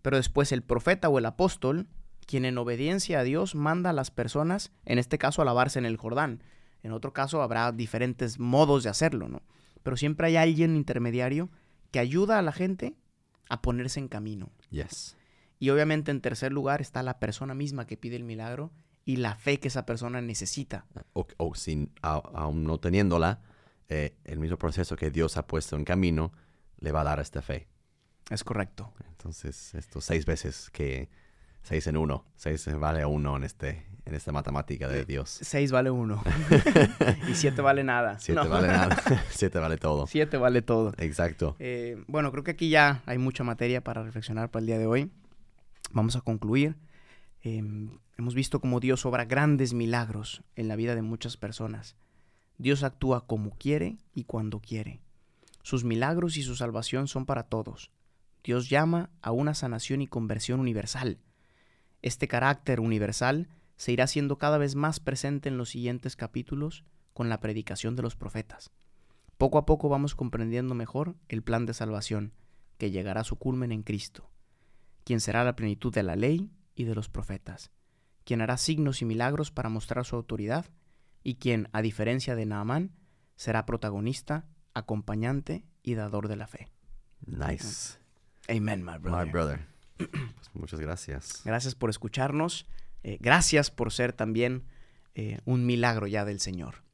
Pero 0.00 0.16
después 0.16 0.52
el 0.52 0.62
profeta 0.62 1.08
o 1.08 1.18
el 1.18 1.26
apóstol, 1.26 1.88
quien 2.24 2.44
en 2.44 2.56
obediencia 2.56 3.18
a 3.18 3.24
Dios 3.24 3.56
manda 3.56 3.90
a 3.90 3.92
las 3.92 4.12
personas, 4.12 4.70
en 4.84 5.00
este 5.00 5.18
caso 5.18 5.42
a 5.42 5.44
lavarse 5.44 5.80
en 5.80 5.86
el 5.86 5.96
Jordán. 5.96 6.44
En 6.84 6.92
otro 6.92 7.12
caso 7.12 7.42
habrá 7.42 7.72
diferentes 7.72 8.38
modos 8.38 8.84
de 8.84 8.90
hacerlo, 8.90 9.28
¿no? 9.28 9.42
Pero 9.82 9.96
siempre 9.96 10.28
hay 10.28 10.36
alguien 10.36 10.76
intermediario 10.76 11.50
que 11.90 11.98
ayuda 11.98 12.38
a 12.38 12.42
la 12.42 12.52
gente 12.52 12.94
a 13.48 13.60
ponerse 13.60 13.98
en 13.98 14.06
camino. 14.06 14.52
Yes. 14.70 15.16
Y 15.58 15.70
obviamente 15.70 16.12
en 16.12 16.20
tercer 16.20 16.52
lugar 16.52 16.80
está 16.80 17.02
la 17.02 17.18
persona 17.18 17.54
misma 17.54 17.88
que 17.88 17.96
pide 17.96 18.14
el 18.14 18.22
milagro 18.22 18.70
y 19.08 19.16
la 19.16 19.36
fe 19.36 19.58
que 19.58 19.68
esa 19.68 19.86
persona 19.86 20.20
necesita. 20.20 20.84
O, 21.14 21.26
o 21.38 21.54
sin, 21.54 21.90
aún 22.02 22.64
no 22.64 22.78
teniéndola, 22.78 23.40
eh, 23.88 24.14
el 24.26 24.38
mismo 24.38 24.58
proceso 24.58 24.96
que 24.96 25.10
Dios 25.10 25.38
ha 25.38 25.46
puesto 25.46 25.76
en 25.76 25.84
camino 25.86 26.30
le 26.78 26.92
va 26.92 27.00
a 27.00 27.04
dar 27.04 27.18
esta 27.18 27.40
fe. 27.40 27.68
Es 28.28 28.44
correcto. 28.44 28.92
Entonces, 29.08 29.74
estos 29.74 30.04
seis 30.04 30.26
veces 30.26 30.68
que 30.74 31.08
seis 31.62 31.86
en 31.86 31.96
uno, 31.96 32.26
seis 32.36 32.68
vale 32.78 33.06
uno 33.06 33.38
en 33.38 33.44
este, 33.44 33.86
en 34.04 34.14
esta 34.14 34.30
matemática 34.30 34.88
de 34.88 35.06
Dios. 35.06 35.38
Seis 35.40 35.72
vale 35.72 35.90
uno. 35.90 36.22
y 37.30 37.34
siete 37.34 37.62
vale 37.62 37.84
nada. 37.84 38.18
Siete 38.18 38.42
No. 38.42 38.50
vale 38.50 38.68
nada, 38.68 39.02
siete 39.30 39.58
vale 39.58 39.78
todo. 39.78 40.06
Siete 40.06 40.36
vale 40.36 40.60
todo. 40.60 40.92
Exacto. 40.98 41.56
Eh, 41.60 41.96
bueno, 42.08 42.30
creo 42.30 42.44
que 42.44 42.50
aquí 42.50 42.68
ya 42.68 43.02
hay 43.06 43.16
mucha 43.16 43.42
materia 43.42 43.82
para 43.82 44.02
reflexionar 44.02 44.50
para 44.50 44.60
el 44.60 44.66
día 44.66 44.76
de 44.78 44.86
hoy. 44.86 45.10
Vamos 45.92 46.14
a 46.14 46.20
concluir. 46.20 46.76
Eh, 47.42 47.62
hemos 48.18 48.34
visto 48.34 48.60
cómo 48.60 48.80
Dios 48.80 49.06
obra 49.06 49.24
grandes 49.24 49.72
milagros 49.72 50.42
en 50.56 50.66
la 50.66 50.74
vida 50.74 50.96
de 50.96 51.02
muchas 51.02 51.36
personas. 51.36 51.96
Dios 52.58 52.82
actúa 52.82 53.26
como 53.26 53.50
quiere 53.50 53.96
y 54.12 54.24
cuando 54.24 54.60
quiere. 54.60 55.00
Sus 55.62 55.84
milagros 55.84 56.36
y 56.36 56.42
su 56.42 56.56
salvación 56.56 57.06
son 57.06 57.26
para 57.26 57.44
todos. 57.44 57.92
Dios 58.42 58.68
llama 58.68 59.10
a 59.22 59.30
una 59.30 59.54
sanación 59.54 60.02
y 60.02 60.08
conversión 60.08 60.58
universal. 60.58 61.18
Este 62.02 62.26
carácter 62.26 62.80
universal 62.80 63.48
se 63.76 63.92
irá 63.92 64.08
siendo 64.08 64.36
cada 64.36 64.58
vez 64.58 64.74
más 64.74 64.98
presente 64.98 65.48
en 65.48 65.56
los 65.56 65.70
siguientes 65.70 66.16
capítulos 66.16 66.84
con 67.14 67.28
la 67.28 67.38
predicación 67.38 67.94
de 67.94 68.02
los 68.02 68.16
profetas. 68.16 68.72
Poco 69.36 69.58
a 69.58 69.66
poco 69.66 69.88
vamos 69.88 70.16
comprendiendo 70.16 70.74
mejor 70.74 71.14
el 71.28 71.42
plan 71.42 71.66
de 71.66 71.74
salvación, 71.74 72.32
que 72.78 72.90
llegará 72.90 73.20
a 73.20 73.24
su 73.24 73.36
culmen 73.36 73.70
en 73.70 73.84
Cristo, 73.84 74.28
quien 75.04 75.20
será 75.20 75.44
la 75.44 75.54
plenitud 75.54 75.92
de 75.92 76.02
la 76.02 76.16
ley 76.16 76.50
y 76.74 76.84
de 76.84 76.96
los 76.96 77.08
profetas, 77.08 77.70
quien 78.28 78.42
hará 78.42 78.58
signos 78.58 79.00
y 79.00 79.06
milagros 79.06 79.50
para 79.50 79.70
mostrar 79.70 80.04
su 80.04 80.14
autoridad, 80.14 80.66
y 81.24 81.36
quien, 81.36 81.70
a 81.72 81.80
diferencia 81.80 82.36
de 82.36 82.44
Naamán, 82.44 82.92
será 83.36 83.64
protagonista, 83.64 84.44
acompañante 84.74 85.64
y 85.82 85.94
dador 85.94 86.28
de 86.28 86.36
la 86.36 86.46
fe. 86.46 86.68
Nice. 87.24 87.96
Amen, 88.50 88.84
my 88.84 88.98
brother. 88.98 89.24
My 89.24 89.32
brother. 89.32 89.66
Pues 89.96 90.50
muchas 90.52 90.78
gracias. 90.78 91.40
Gracias 91.46 91.74
por 91.74 91.88
escucharnos. 91.88 92.66
eh, 93.02 93.16
gracias 93.18 93.70
por 93.70 93.92
ser 93.92 94.12
también 94.12 94.66
eh, 95.14 95.38
un 95.46 95.64
milagro 95.64 96.06
ya 96.06 96.26
del 96.26 96.38
Señor. 96.38 96.84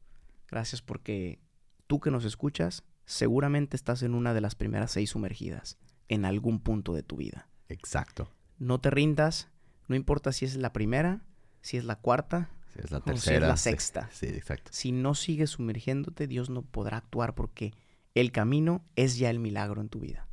Gracias 0.48 0.82
porque 0.82 1.40
tú 1.88 1.98
que 1.98 2.12
nos 2.12 2.24
escuchas 2.24 2.84
seguramente 3.06 3.74
estás 3.74 4.04
en 4.04 4.14
una 4.14 4.34
de 4.34 4.40
las 4.40 4.54
primeras 4.54 4.92
seis 4.92 5.10
sumergidas 5.10 5.78
en 6.06 6.26
algún 6.26 6.60
punto 6.60 6.94
de 6.94 7.02
tu 7.02 7.16
vida. 7.16 7.48
Exacto. 7.68 8.30
No 8.60 8.80
te 8.80 8.90
rindas, 8.90 9.48
no 9.88 9.96
importa 9.96 10.32
si 10.32 10.44
es 10.44 10.56
la 10.56 10.72
primera, 10.72 11.22
si 11.60 11.76
es 11.76 11.84
la 11.84 11.96
cuarta, 11.96 12.50
Sí, 12.74 12.80
es 12.82 12.90
la 12.90 12.98
o 12.98 13.02
si 13.04 13.10
es 13.10 13.22
tercera. 13.24 13.46
la 13.48 13.56
sexta. 13.56 14.08
Sí, 14.12 14.26
exacto. 14.26 14.70
Si 14.72 14.90
no 14.92 15.14
sigues 15.14 15.50
sumergiéndote, 15.50 16.26
Dios 16.26 16.50
no 16.50 16.62
podrá 16.62 16.96
actuar 16.96 17.34
porque 17.34 17.72
el 18.14 18.32
camino 18.32 18.84
es 18.96 19.16
ya 19.16 19.30
el 19.30 19.38
milagro 19.38 19.80
en 19.80 19.88
tu 19.88 20.00
vida. 20.00 20.26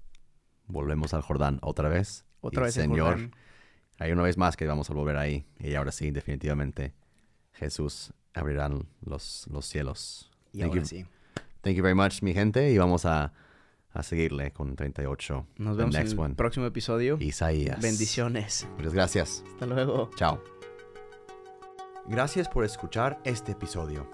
Volvemos 0.67 1.13
al 1.13 1.21
Jordán 1.21 1.59
otra 1.61 1.87
vez. 1.89 2.25
Otra 2.39 2.63
Y, 2.63 2.65
vez 2.65 2.73
Señor, 2.73 3.11
Jordán. 3.13 3.35
hay 3.99 4.11
una 4.11 4.23
vez 4.23 4.37
más 4.37 4.57
que 4.57 4.65
vamos 4.65 4.89
a 4.89 4.93
volver 4.93 5.17
ahí. 5.17 5.45
Y 5.59 5.75
ahora 5.75 5.91
sí, 5.91 6.09
definitivamente, 6.11 6.93
Jesús 7.53 8.11
abrirá 8.33 8.69
los, 9.01 9.45
los 9.51 9.65
cielos. 9.67 10.31
Y 10.53 10.59
Thank 10.59 10.69
ahora 10.69 10.81
you. 10.81 10.87
sí. 10.87 11.05
Thank 11.61 11.75
you 11.75 11.83
very 11.83 11.95
much, 11.95 12.23
mi 12.23 12.33
gente. 12.33 12.71
Y 12.71 12.77
vamos 12.79 13.05
a, 13.05 13.33
a 13.93 14.03
seguirle 14.03 14.51
con 14.51 14.75
38. 14.75 15.47
Nos 15.57 15.77
vemos 15.77 15.95
en 15.95 16.07
el 16.07 16.19
one. 16.19 16.35
próximo 16.35 16.65
episodio. 16.65 17.17
Isaías. 17.19 17.81
Bendiciones. 17.81 18.67
Muchas 18.77 18.93
gracias. 18.93 19.43
Hasta 19.53 19.65
luego. 19.65 20.09
Chao. 20.15 20.41
Gracias 22.07 22.47
por 22.49 22.65
escuchar 22.65 23.19
este 23.23 23.51
episodio. 23.53 24.09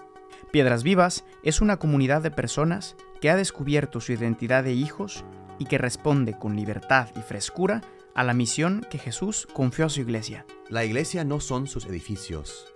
Piedras 0.50 0.82
Vivas 0.82 1.24
es 1.42 1.60
una 1.60 1.78
comunidad 1.78 2.22
de 2.22 2.30
personas 2.30 2.96
que 3.20 3.30
ha 3.30 3.36
descubierto 3.36 4.00
su 4.00 4.12
identidad 4.12 4.64
de 4.64 4.72
hijos 4.72 5.24
y 5.58 5.66
que 5.66 5.78
responde 5.78 6.38
con 6.38 6.56
libertad 6.56 7.08
y 7.16 7.20
frescura 7.20 7.82
a 8.14 8.24
la 8.24 8.34
misión 8.34 8.86
que 8.90 8.98
Jesús 8.98 9.46
confió 9.52 9.86
a 9.86 9.88
su 9.90 10.00
iglesia. 10.00 10.46
La 10.68 10.84
iglesia 10.84 11.24
no 11.24 11.40
son 11.40 11.66
sus 11.66 11.86
edificios. 11.86 12.72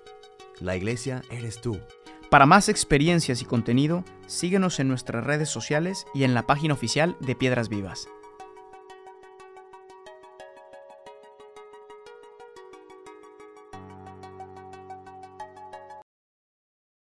La 0.61 0.77
iglesia 0.77 1.23
eres 1.31 1.61
tú. 1.61 1.79
Para 2.33 2.47
más 2.47 2.71
experiencias 2.71 3.43
y 3.43 3.45
contenido, 3.45 4.05
síguenos 4.27 4.81
en 4.81 4.89
nuestras 4.89 5.23
redes 5.23 5.51
sociales 5.51 6.07
y 6.15 6.25
en 6.25 6.33
la 6.33 6.47
página 6.47 6.73
oficial 6.73 7.15
de 7.21 7.35
Piedras 7.35 7.69
Vivas. 7.69 8.09